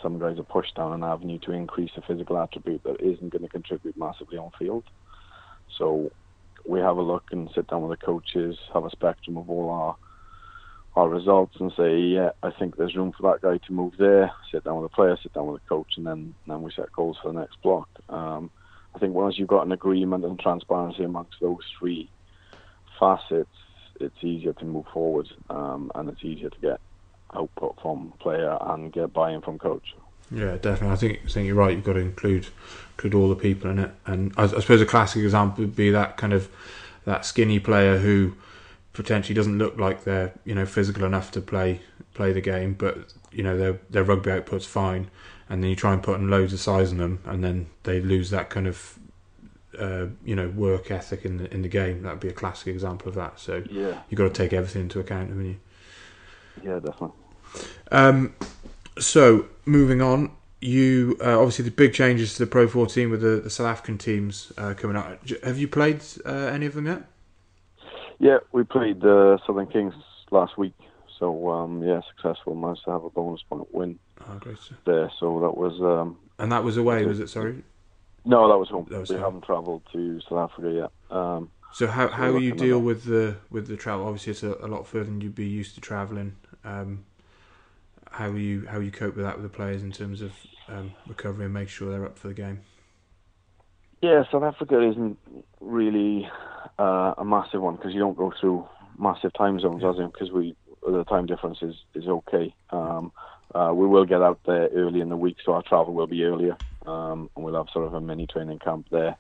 some 0.01 0.20
guys 0.20 0.38
are 0.38 0.44
pushed 0.44 0.75
down 0.75 0.94
an 0.94 1.04
avenue 1.04 1.39
to 1.39 1.51
increase 1.51 1.92
a 1.98 2.01
physical 2.01 2.38
attribute 2.38 2.84
that 2.84 3.01
isn't 3.01 3.30
going 3.30 3.42
to 3.42 3.50
contribute 3.50 3.98
massively 3.98 4.38
on 4.38 4.51
field. 4.60 4.84
So 5.77 6.12
we 6.68 6.80
have 6.80 6.98
a 6.98 7.02
look 7.02 7.24
and 7.32 7.50
sit 7.56 7.68
down 7.68 7.82
with 7.88 7.98
the 7.98 8.06
coaches, 8.06 8.58
have 8.74 8.86
a 8.86 8.92
spectrum 8.92 9.38
of 9.38 9.50
all 9.50 9.70
our 9.70 9.96
our 10.96 11.10
results 11.10 11.56
and 11.60 11.72
say, 11.78 11.96
yeah, 12.00 12.32
I 12.42 12.50
think 12.50 12.76
there's 12.76 12.96
room 12.96 13.14
for 13.16 13.32
that 13.32 13.42
guy 13.42 13.60
to 13.68 13.74
move 13.74 13.94
there. 14.00 14.32
Sit 14.52 14.64
down 14.64 14.82
with 14.82 14.92
the 14.92 14.96
player, 14.96 15.16
sit 15.22 15.32
down 15.32 15.46
with 15.46 15.62
the 15.62 15.70
coach, 15.70 15.94
and 15.96 16.08
then 16.08 16.34
then 16.48 16.64
we 16.64 16.72
set 16.76 16.92
goals 16.92 17.18
for 17.22 17.32
the 17.32 17.40
next 17.40 17.62
block. 17.62 17.88
Um, 18.10 18.50
I 18.96 19.00
think 19.00 19.14
once 19.14 19.38
you've 19.38 19.48
got 19.48 19.66
an 19.66 19.72
agreement 19.72 20.26
and 20.26 20.40
transparency 20.40 21.04
amongst 21.04 21.36
those 21.40 21.60
three 21.78 22.10
facets, 23.00 23.50
it's 24.00 24.24
easier 24.24 24.54
to 24.54 24.66
move 24.66 24.86
forward 24.92 25.28
um, 25.52 25.92
and 25.94 26.10
it's 26.10 26.24
easier 26.24 26.50
to 26.50 26.60
get 26.60 26.80
output 27.34 27.78
from 27.82 28.14
player 28.20 28.58
and 28.60 28.92
get 28.92 29.14
buy-in 29.14 29.42
from 29.42 29.60
coach. 29.60 29.94
Yeah, 30.32 30.58
definitely. 30.58 30.90
I 30.90 30.96
think, 30.96 31.20
I 31.26 31.30
think 31.30 31.48
you're 31.48 31.56
right. 31.56 31.76
You've 31.76 31.86
got 31.86 31.94
to 31.94 32.00
include 32.00 32.48
include 32.98 33.14
all 33.14 33.30
the 33.30 33.36
people 33.36 33.70
in 33.70 33.80
it, 33.80 33.92
and 34.06 34.34
I, 34.38 34.44
I 34.44 34.48
suppose 34.48 34.82
a 34.82 34.86
classic 34.86 35.24
example 35.24 35.64
would 35.64 35.76
be 35.76 35.92
that 35.92 36.18
kind 36.18 36.34
of 36.34 36.50
that 37.06 37.26
skinny 37.26 37.60
player 37.60 38.00
who 38.00 38.36
potentially 38.94 39.36
doesn't 39.36 39.58
look 39.58 39.78
like 39.78 40.04
they're 40.04 40.34
you 40.44 40.56
know 40.56 40.66
physical 40.66 41.06
enough 41.06 41.32
to 41.32 41.42
play 41.42 41.82
play 42.14 42.34
the 42.34 42.42
game, 42.42 42.74
but 42.74 43.14
you 43.32 43.44
know 43.44 43.58
their 43.58 43.80
their 43.90 44.04
rugby 44.04 44.32
output's 44.32 44.66
fine, 44.66 45.10
and 45.50 45.64
then 45.64 45.70
you 45.70 45.76
try 45.76 45.94
and 45.94 46.04
put 46.04 46.20
in 46.20 46.30
loads 46.30 46.54
of 46.54 46.60
size 46.60 46.92
on 46.92 46.98
them, 46.98 47.20
and 47.26 47.44
then 47.44 47.68
they 47.84 48.02
lose 48.02 48.30
that 48.32 48.50
kind 48.50 48.68
of 48.68 49.00
uh, 49.80 50.08
you 50.26 50.36
know 50.36 50.50
work 50.50 50.92
ethic 50.92 51.24
in 51.24 51.38
the 51.38 51.54
in 51.54 51.62
the 51.62 51.70
game. 51.70 52.02
That'd 52.02 52.20
be 52.20 52.30
a 52.30 52.34
classic 52.34 52.68
example 52.68 53.08
of 53.08 53.16
that. 53.16 53.40
So 53.40 53.64
yeah, 53.70 54.02
you've 54.10 54.18
got 54.18 54.26
to 54.26 54.34
take 54.34 54.52
everything 54.52 54.84
into 54.84 55.00
account, 55.00 55.30
haven't 55.30 55.46
you? 55.46 55.60
Yeah, 56.64 56.80
definitely. 56.80 57.12
Um, 57.92 58.34
so 59.00 59.48
moving 59.68 60.02
on, 60.02 60.32
you 60.62 61.18
uh, 61.24 61.38
obviously 61.38 61.66
the 61.66 61.72
big 61.72 61.94
changes 61.94 62.34
to 62.34 62.40
the 62.46 62.48
Pro 62.48 62.68
14 62.68 63.10
with 63.10 63.22
the, 63.22 63.42
the 63.42 63.50
South 63.50 63.68
African 63.68 63.98
teams 63.98 64.52
uh, 64.58 64.74
coming 64.74 64.98
out. 64.98 65.20
Have 65.44 65.58
you 65.58 65.68
played 65.68 66.02
uh, 66.26 66.32
any 66.32 66.66
of 66.66 66.74
them 66.74 66.88
yet? 66.88 67.04
Yeah, 68.20 68.38
we 68.52 68.63
played 68.63 69.02
the 69.02 69.39
Southern 69.46 69.68
Kings 69.68 69.94
last 70.32 70.58
week. 70.58 70.74
So 71.20 71.50
um, 71.50 71.84
yeah, 71.84 72.02
successful. 72.15 72.56
Managed 72.56 72.86
to 72.86 72.91
have 72.91 73.04
a 73.04 73.10
bonus 73.10 73.41
point 73.44 73.74
win 73.74 74.00
oh, 74.28 74.38
great. 74.39 74.58
there. 74.86 75.12
So 75.20 75.39
that 75.41 75.56
was. 75.58 75.80
Um, 75.82 76.18
and 76.39 76.52
that 76.52 76.63
was 76.63 76.78
away, 76.78 77.06
was 77.06 77.20
it? 77.20 77.30
Sorry. 77.30 77.63
No, 78.26 78.48
that 78.50 78.58
was 78.58 78.70
home. 78.70 78.88
That 78.89 79.00
was 79.00 79.10
we 79.10 79.15
home. 79.15 79.26
haven't 79.26 79.46
travelled 79.46 79.84
to 79.94 80.20
South 80.22 80.52
Africa 80.52 80.72
yet. 80.72 81.18
Um, 81.18 81.50
so 81.74 81.88
how 81.88 82.08
how 82.08 82.38
you 82.38 82.54
deal 82.54 82.80
with 82.80 83.06
the 83.06 83.38
with 83.50 83.68
the 83.68 83.78
travel? 83.78 84.06
Obviously, 84.06 84.32
it's 84.32 84.44
a, 84.44 84.65
a 84.65 84.68
lot 84.68 84.88
further 84.88 85.06
than 85.06 85.22
you'd 85.22 85.36
be 85.36 85.48
used 85.48 85.76
to 85.76 85.82
travelling. 85.82 86.36
Um, 86.63 87.06
how 88.12 88.32
you 88.32 88.65
how 88.67 88.80
you 88.80 88.91
cope 88.91 89.15
with 89.15 89.26
that 89.26 89.36
with 89.36 89.43
the 89.43 89.56
players 89.56 89.84
in 89.84 89.91
terms 89.91 90.22
of 90.22 90.32
um, 90.67 90.93
recovery 91.08 91.46
and 91.46 91.54
make 91.54 91.70
sure 91.70 91.91
they're 91.91 92.06
up 92.06 92.17
for 92.17 92.28
the 92.28 92.34
game? 92.34 92.62
Yeah, 94.02 94.24
South 94.32 94.43
Africa 94.43 94.88
isn't 94.89 95.17
really 95.60 96.30
uh, 96.78 97.13
a 97.17 97.26
massive 97.26 97.62
one 97.62 97.76
because 97.76 97.93
you 97.93 98.00
don't 98.00 98.17
go 98.17 98.32
through 98.39 98.67
massive 98.98 99.34
time 99.34 99.60
zones, 99.60 99.84
as 99.84 99.98
in 99.98 100.08
because 100.08 100.32
we 100.32 100.56
the 100.86 101.04
time 101.06 101.26
difference 101.26 101.60
is 101.62 101.76
is 101.93 102.08
okay. 102.08 102.54
Um, 102.70 103.12
uh, 103.56 103.72
we 103.74 103.88
will 103.88 104.06
get 104.06 104.22
out 104.22 104.39
there 104.46 104.70
early 104.76 105.02
in 105.02 105.10
the 105.10 105.17
week, 105.17 105.38
so 105.43 105.54
our 105.54 105.63
travel 105.63 105.93
will 105.93 106.08
be 106.08 106.24
earlier, 106.24 106.58
um, 106.86 107.30
and 107.36 107.46
we'll 107.46 107.56
have 107.56 107.72
sort 107.72 107.88
of 107.88 107.93
a 107.93 108.02
mini 108.02 108.28
training 108.28 108.60
camp 108.60 108.88
there. 108.91 109.15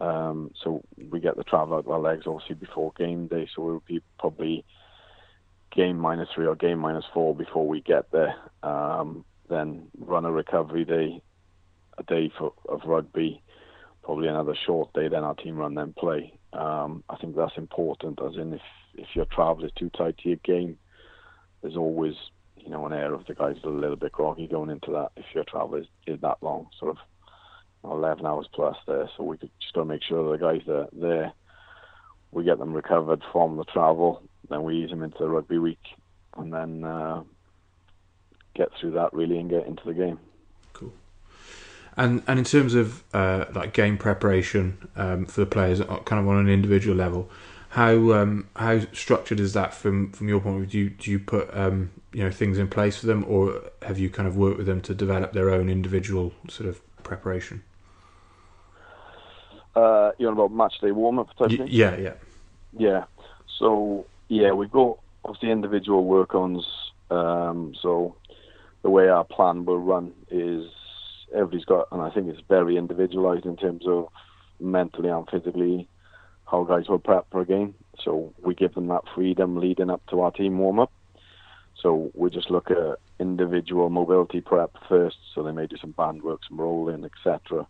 Um, 0.00 0.52
so 0.62 0.82
we 1.10 1.18
get 1.20 1.36
the 1.36 1.44
travel 1.44 1.74
out 1.74 1.84
of 1.84 1.90
our 1.90 1.98
legs 1.98 2.24
obviously 2.26 2.54
before 2.54 2.92
game 2.96 3.26
day, 3.26 3.48
so 3.54 3.62
we'll 3.62 3.82
be 3.86 4.00
probably 4.18 4.64
game 5.78 5.96
minus 5.96 6.28
three 6.34 6.46
or 6.46 6.56
game 6.56 6.80
minus 6.80 7.04
four 7.14 7.36
before 7.36 7.68
we 7.68 7.80
get 7.80 8.10
there. 8.10 8.34
Um, 8.64 9.24
then 9.48 9.86
run 9.96 10.24
a 10.24 10.32
recovery 10.32 10.84
day, 10.84 11.22
a 11.96 12.02
day 12.02 12.32
for, 12.36 12.52
of 12.68 12.80
rugby, 12.84 13.40
probably 14.02 14.26
another 14.26 14.56
short 14.66 14.92
day. 14.92 15.06
Then 15.06 15.22
our 15.22 15.36
team 15.36 15.56
run, 15.56 15.74
then 15.74 15.94
play. 15.96 16.32
Um, 16.52 17.04
I 17.08 17.16
think 17.16 17.36
that's 17.36 17.56
important. 17.56 18.18
As 18.20 18.34
in, 18.36 18.54
if 18.54 18.60
if 18.94 19.06
your 19.14 19.26
travel 19.26 19.64
is 19.64 19.70
too 19.78 19.88
tight 19.90 20.18
to 20.18 20.30
your 20.30 20.38
game, 20.38 20.76
there's 21.62 21.76
always 21.76 22.14
you 22.56 22.70
know 22.70 22.84
an 22.84 22.92
air 22.92 23.14
of 23.14 23.24
the 23.26 23.34
guys 23.34 23.56
a 23.62 23.68
little 23.68 23.96
bit 23.96 24.10
groggy 24.10 24.48
going 24.48 24.70
into 24.70 24.90
that. 24.90 25.12
If 25.16 25.26
your 25.32 25.44
travel 25.44 25.76
is, 25.76 25.86
is 26.08 26.20
that 26.22 26.42
long, 26.42 26.66
sort 26.80 26.90
of 26.90 26.98
11 27.84 28.26
hours 28.26 28.48
plus 28.52 28.76
there, 28.88 29.08
so 29.16 29.22
we 29.22 29.38
could 29.38 29.50
just 29.60 29.74
got 29.74 29.82
to 29.82 29.86
make 29.86 30.02
sure 30.02 30.36
the 30.36 30.44
guys 30.44 30.66
are 30.68 30.88
there. 30.92 31.32
We 32.32 32.42
get 32.42 32.58
them 32.58 32.74
recovered 32.74 33.22
from 33.32 33.56
the 33.56 33.64
travel, 33.64 34.22
then 34.48 34.62
we 34.62 34.84
ease 34.84 34.90
them 34.90 35.02
into 35.02 35.18
the 35.18 35.28
rugby 35.28 35.58
week, 35.58 35.82
and 36.36 36.52
then 36.52 36.84
uh, 36.84 37.22
get 38.54 38.68
through 38.80 38.92
that 38.92 39.12
really 39.12 39.38
and 39.38 39.50
get 39.50 39.66
into 39.66 39.82
the 39.84 39.94
game. 39.94 40.18
Cool. 40.72 40.92
And 41.96 42.22
and 42.26 42.38
in 42.38 42.44
terms 42.44 42.74
of 42.74 43.02
uh, 43.14 43.46
like 43.54 43.72
game 43.72 43.98
preparation 43.98 44.88
um, 44.96 45.26
for 45.26 45.40
the 45.40 45.46
players, 45.46 45.80
kind 45.80 46.20
of 46.20 46.28
on 46.28 46.38
an 46.38 46.48
individual 46.48 46.96
level, 46.96 47.30
how 47.70 48.12
um, 48.12 48.48
how 48.56 48.80
structured 48.92 49.40
is 49.40 49.52
that 49.52 49.74
from 49.74 50.12
from 50.12 50.28
your 50.28 50.40
point 50.40 50.62
of 50.62 50.70
view? 50.70 50.70
Do 50.70 50.78
you, 50.78 50.90
do 50.90 51.10
you 51.10 51.18
put 51.18 51.54
um, 51.56 51.90
you 52.12 52.24
know 52.24 52.30
things 52.30 52.58
in 52.58 52.68
place 52.68 52.96
for 52.96 53.06
them, 53.06 53.24
or 53.28 53.62
have 53.82 53.98
you 53.98 54.10
kind 54.10 54.26
of 54.26 54.36
worked 54.36 54.58
with 54.58 54.66
them 54.66 54.80
to 54.82 54.94
develop 54.94 55.32
their 55.32 55.50
own 55.50 55.68
individual 55.68 56.32
sort 56.48 56.68
of 56.68 56.80
preparation? 57.02 57.62
Uh, 59.76 60.10
you're 60.18 60.30
on 60.30 60.34
about 60.34 60.50
match 60.50 60.74
day 60.80 60.90
warm 60.90 61.18
up, 61.18 61.28
yeah, 61.66 61.96
yeah, 61.96 62.14
yeah. 62.76 63.04
So 63.58 64.06
yeah, 64.28 64.52
we've 64.52 64.70
got 64.70 64.98
obviously 65.24 65.50
individual 65.50 66.04
work-ons. 66.04 66.66
Um, 67.10 67.74
so 67.80 68.16
the 68.82 68.90
way 68.90 69.08
our 69.08 69.24
plan 69.24 69.64
will 69.64 69.78
run 69.78 70.12
is 70.30 70.70
everybody's 71.34 71.64
got, 71.64 71.88
and 71.92 72.00
I 72.00 72.10
think 72.10 72.28
it's 72.28 72.42
very 72.48 72.76
individualized 72.76 73.46
in 73.46 73.56
terms 73.56 73.86
of 73.86 74.08
mentally 74.60 75.08
and 75.08 75.28
physically 75.28 75.88
how 76.50 76.64
guys 76.64 76.88
will 76.88 76.98
prep 76.98 77.26
for 77.30 77.40
a 77.40 77.46
game. 77.46 77.74
So 78.02 78.32
we 78.42 78.54
give 78.54 78.74
them 78.74 78.88
that 78.88 79.02
freedom 79.14 79.56
leading 79.56 79.90
up 79.90 80.02
to 80.10 80.20
our 80.20 80.30
team 80.30 80.58
warm 80.58 80.80
up. 80.80 80.92
So 81.82 82.10
we 82.14 82.30
just 82.30 82.50
look 82.50 82.70
at 82.70 82.98
individual 83.20 83.90
mobility 83.90 84.40
prep 84.40 84.72
first. 84.88 85.16
So 85.34 85.42
they 85.42 85.52
may 85.52 85.66
do 85.66 85.76
some 85.76 85.92
band 85.92 86.22
work, 86.22 86.40
some 86.48 86.60
rolling, 86.60 87.04
etc. 87.04 87.66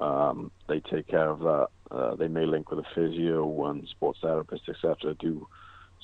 Um, 0.00 0.50
they 0.68 0.80
take 0.80 1.08
care 1.08 1.28
of 1.28 1.40
that. 1.40 1.68
Uh, 1.90 2.14
they 2.16 2.28
may 2.28 2.46
link 2.46 2.70
with 2.70 2.78
a 2.78 2.88
physio 2.94 3.66
and 3.66 3.86
sports 3.88 4.20
therapist, 4.22 4.68
etc. 4.68 5.14
Do 5.14 5.46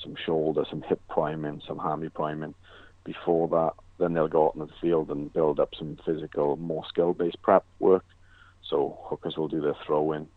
some 0.02 0.14
shoulder, 0.24 0.64
some 0.68 0.82
hip 0.82 1.00
priming, 1.08 1.62
some 1.66 1.78
hammy 1.78 2.08
priming. 2.08 2.54
Before 3.04 3.48
that, 3.48 3.72
then 3.98 4.14
they'll 4.14 4.28
go 4.28 4.46
out 4.46 4.54
in 4.54 4.60
the 4.60 4.68
field 4.80 5.10
and 5.10 5.32
build 5.32 5.60
up 5.60 5.70
some 5.78 5.98
physical, 6.04 6.56
more 6.56 6.84
skill-based 6.88 7.40
prep 7.42 7.64
work. 7.78 8.04
So 8.68 8.98
hookers 9.04 9.36
will 9.36 9.48
do 9.48 9.60
their 9.60 9.76
throwing, 9.86 10.28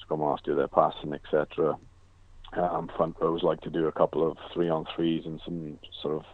scrum 0.00 0.36
do 0.44 0.54
their 0.54 0.68
passing, 0.68 1.12
etc. 1.12 1.76
Um, 2.52 2.90
front 2.96 3.16
rows 3.20 3.42
like 3.42 3.60
to 3.62 3.70
do 3.70 3.86
a 3.86 3.92
couple 3.92 4.28
of 4.28 4.38
three-on-threes 4.52 5.26
and 5.26 5.40
some 5.44 5.78
sort 6.02 6.16
of 6.16 6.24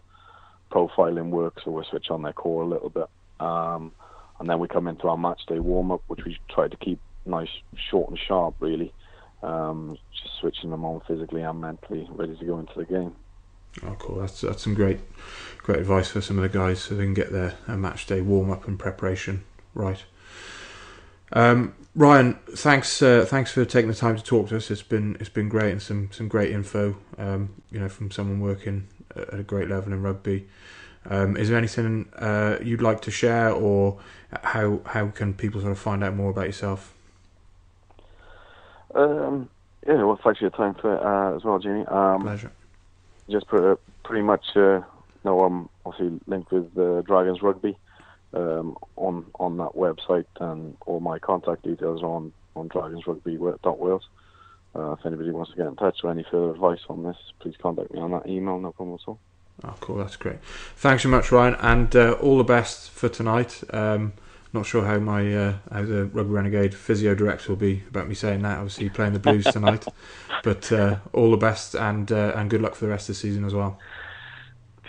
profiling 0.71 1.31
work, 1.31 1.61
so 1.65 1.71
we 1.71 1.85
switch 1.89 2.11
on 2.11 2.23
their 2.23 2.33
core 2.33 2.63
a 2.63 2.67
little 2.67 2.91
bit. 2.91 3.09
Um, 3.41 3.93
and 4.39 4.49
then 4.49 4.59
we 4.59 4.69
come 4.69 4.87
into 4.87 5.09
our 5.09 5.17
match 5.17 5.41
day 5.47 5.59
warm-up, 5.59 6.03
which 6.09 6.25
we 6.25 6.39
try 6.49 6.69
to 6.69 6.77
keep 6.77 7.01
nice, 7.27 7.49
short 7.91 8.11
and 8.11 8.19
sharp, 8.19 8.55
really. 8.61 8.93
Um, 9.43 9.97
just 10.13 10.39
switching 10.41 10.71
them 10.71 10.85
on 10.85 11.01
physically 11.07 11.43
and 11.43 11.61
mentally, 11.61 12.07
ready 12.11 12.37
to 12.37 12.45
go 12.45 12.59
into 12.59 12.75
the 12.77 12.85
game. 12.85 13.15
Oh, 13.85 13.97
cool. 13.99 14.17
That's 14.17 14.41
that's 14.41 14.63
some 14.63 14.75
great 14.75 15.01
great 15.59 15.79
advice 15.79 16.09
for 16.09 16.21
some 16.21 16.39
of 16.39 16.43
the 16.43 16.59
guys 16.59 16.81
so 16.81 16.95
they 16.95 17.05
can 17.05 17.15
get 17.15 17.33
their 17.33 17.55
match 17.69 18.07
day 18.07 18.21
warm 18.21 18.51
up 18.51 18.67
and 18.67 18.79
preparation 18.79 19.45
right. 19.75 20.03
Um, 21.33 21.75
Ryan, 21.95 22.39
thanks 22.55 23.03
uh, 23.03 23.25
thanks 23.29 23.53
for 23.53 23.65
taking 23.65 23.89
the 23.89 23.97
time 23.97 24.17
to 24.17 24.23
talk 24.23 24.49
to 24.49 24.57
us. 24.57 24.71
It's 24.71 24.83
been 24.83 25.17
it's 25.21 25.29
been 25.29 25.49
great 25.49 25.73
and 25.73 25.83
some 25.83 26.11
some 26.13 26.29
great 26.29 26.51
info. 26.51 26.97
Um, 27.19 27.51
you 27.71 27.81
know, 27.81 27.89
from 27.89 28.11
someone 28.11 28.41
working 28.41 28.89
at 29.17 29.35
a 29.35 29.43
great 29.43 29.69
level 29.69 29.93
in 29.93 30.03
rugby. 30.03 30.49
Um, 31.09 31.37
is 31.37 31.49
there 31.49 31.57
anything 31.57 32.09
uh, 32.17 32.59
you'd 32.63 32.83
like 32.83 33.01
to 33.03 33.11
share, 33.11 33.51
or 33.51 33.99
how 34.43 34.81
how 34.85 35.09
can 35.09 35.35
people 35.35 35.61
sort 35.61 35.73
of 35.73 35.79
find 35.79 36.05
out 36.05 36.15
more 36.15 36.31
about 36.31 36.47
yourself? 36.47 36.95
Um, 38.95 39.49
yeah, 39.87 40.03
well, 40.03 40.19
thanks 40.23 40.39
for 40.39 40.45
your 40.45 40.51
time 40.51 40.75
for 40.75 40.99
uh, 40.99 41.37
as 41.37 41.45
well, 41.45 41.59
Jamie. 41.59 41.87
Um, 41.87 42.23
Pleasure. 42.23 42.53
Just 43.31 43.47
pretty, 43.47 43.81
pretty 44.05 44.23
much, 44.23 44.45
uh, 44.57 44.81
no, 45.25 45.45
I'm 45.45 45.69
obviously 45.87 46.21
linked 46.27 46.51
with 46.51 46.77
uh, 46.77 47.03
Dragons 47.03 47.43
Rugby 47.43 47.77
um, 48.35 48.77
on 48.97 49.27
on 49.39 49.57
that 49.59 49.73
website, 49.77 50.27
and 50.41 50.77
all 50.87 51.01
my 51.01 51.19
contact 51.19 51.63
details 51.63 52.03
are 52.03 52.07
on 52.07 52.33
on 52.57 52.69
dragonsrugby.wales. 52.69 54.09
Uh, 54.75 54.93
if 54.93 55.05
anybody 55.05 55.31
wants 55.31 55.51
to 55.51 55.57
get 55.57 55.67
in 55.67 55.77
touch 55.77 55.99
or 56.05 56.11
any 56.11 56.25
further 56.31 56.51
advice 56.53 56.81
on 56.89 57.03
this, 57.03 57.17
please 57.41 57.55
contact 57.61 57.93
me 57.93 58.01
on 58.01 58.13
that 58.13 58.27
email. 58.29 58.59
No 58.59 58.73
problem 58.73 58.99
at 59.01 59.09
all. 59.09 59.19
Oh, 59.65 59.75
cool. 59.81 59.97
That's 59.97 60.17
great. 60.17 60.43
Thanks 60.77 61.03
so 61.03 61.09
much, 61.09 61.33
Ryan, 61.33 61.55
and 61.61 61.95
uh, 61.95 62.13
all 62.13 62.39
the 62.39 62.45
best 62.45 62.91
for 62.91 63.09
tonight. 63.09 63.63
Um, 63.73 64.13
not 64.53 64.67
sure 64.67 64.85
how 64.85 64.99
my 64.99 65.35
uh, 65.35 65.55
how 65.71 65.83
the 65.83 66.07
Rugby 66.07 66.33
Renegade 66.33 66.75
physio 66.75 67.15
director 67.15 67.51
will 67.51 67.57
be 67.57 67.85
about 67.89 68.09
me 68.09 68.15
saying 68.15 68.43
that. 68.43 68.59
Obviously, 68.59 68.89
playing 68.89 69.13
the 69.13 69.19
Blues 69.19 69.45
tonight, 69.45 69.87
but 70.43 70.71
uh, 70.73 70.99
all 71.13 71.31
the 71.31 71.37
best 71.37 71.75
and 71.75 72.11
uh, 72.11 72.33
and 72.35 72.51
good 72.51 72.61
luck 72.61 72.75
for 72.75 72.87
the 72.87 72.91
rest 72.91 73.09
of 73.09 73.15
the 73.15 73.21
season 73.21 73.45
as 73.45 73.55
well. 73.55 73.79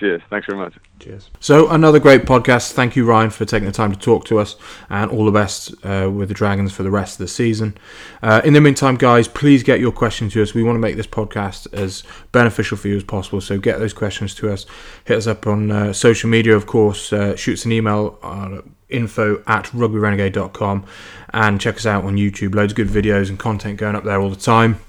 Cheers. 0.02 0.24
Thanks 0.32 0.48
very 0.48 0.58
much. 0.58 0.74
Cheers. 1.00 1.30
So 1.40 1.70
another 1.70 2.00
great 2.00 2.24
podcast. 2.24 2.72
Thank 2.72 2.96
you, 2.96 3.06
Ryan, 3.06 3.30
for 3.30 3.46
taking 3.46 3.68
the 3.68 3.72
time 3.72 3.92
to 3.92 4.00
talk 4.00 4.26
to 4.26 4.40
us, 4.40 4.56
and 4.90 5.12
all 5.12 5.26
the 5.26 5.32
best 5.32 5.76
uh, 5.86 6.10
with 6.12 6.30
the 6.30 6.34
Dragons 6.34 6.74
for 6.74 6.82
the 6.82 6.90
rest 6.90 7.14
of 7.14 7.18
the 7.20 7.28
season. 7.28 7.78
Uh, 8.24 8.42
in 8.44 8.54
the 8.54 8.62
meantime, 8.62 8.96
guys, 8.96 9.28
please 9.28 9.62
get 9.62 9.80
your 9.80 9.92
questions 9.92 10.34
to 10.34 10.42
us. 10.42 10.56
We 10.56 10.64
want 10.64 10.76
to 10.76 10.80
make 10.80 10.96
this 10.96 11.06
podcast 11.06 11.72
as 11.72 12.02
beneficial 12.32 12.78
for 12.78 12.88
you 12.88 12.98
as 12.98 13.04
possible. 13.04 13.42
So 13.42 13.60
get 13.60 13.78
those 13.78 13.94
questions 13.94 14.34
to 14.36 14.52
us. 14.52 14.66
Hit 15.06 15.18
us 15.18 15.28
up 15.28 15.46
on 15.46 15.70
uh, 15.70 15.94
social 15.94 16.32
media, 16.32 16.56
of 16.56 16.66
course. 16.66 17.14
Uh, 17.14 17.36
shoot 17.36 17.54
us 17.54 17.66
an 17.66 17.72
email 17.72 18.18
on 18.24 18.74
info 18.90 19.44
at 19.46 19.66
rugbyrenegade.com 19.66 20.84
and 21.32 21.62
check 21.62 21.76
us 21.76 21.86
out 21.86 22.06
on 22.06 22.16
YouTube. 22.16 22.56
Loads 22.56 22.72
of 22.74 22.76
good 22.76 22.88
videos 22.88 23.30
and 23.30 23.38
content 23.38 23.78
going 23.78 23.96
up 23.96 24.04
there 24.04 24.20
all 24.20 24.32
the 24.32 24.36
time. 24.36 24.80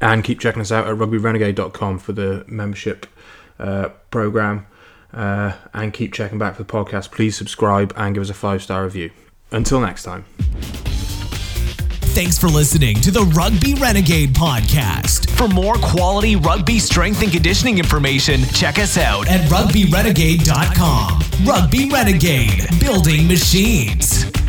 And 0.00 0.22
keep 0.22 0.38
checking 0.38 0.62
us 0.62 0.70
out 0.70 0.86
at 0.86 0.94
rugbyrenegade.com 0.94 1.98
for 1.98 2.12
the 2.12 2.44
membership 2.46 3.06
uh, 3.06 3.19
program 4.10 4.66
uh, 5.12 5.52
and 5.72 5.92
keep 5.92 6.12
checking 6.12 6.38
back 6.38 6.54
for 6.56 6.62
the 6.62 6.72
podcast. 6.72 7.10
Please 7.10 7.36
subscribe 7.36 7.92
and 7.96 8.14
give 8.14 8.22
us 8.22 8.30
a 8.30 8.34
five 8.34 8.62
star 8.62 8.84
review. 8.84 9.10
Until 9.52 9.80
next 9.80 10.04
time. 10.04 10.24
Thanks 12.12 12.38
for 12.38 12.48
listening 12.48 12.96
to 13.02 13.10
the 13.12 13.22
Rugby 13.22 13.74
Renegade 13.74 14.34
podcast. 14.34 15.30
For 15.30 15.48
more 15.48 15.74
quality 15.74 16.36
rugby 16.36 16.78
strength 16.78 17.22
and 17.22 17.32
conditioning 17.32 17.78
information, 17.78 18.42
check 18.52 18.78
us 18.78 18.98
out 18.98 19.28
at 19.28 19.48
rugbyrenegade.com. 19.48 21.46
Rugby 21.46 21.88
Renegade, 21.88 22.68
building 22.80 23.28
machines. 23.28 24.39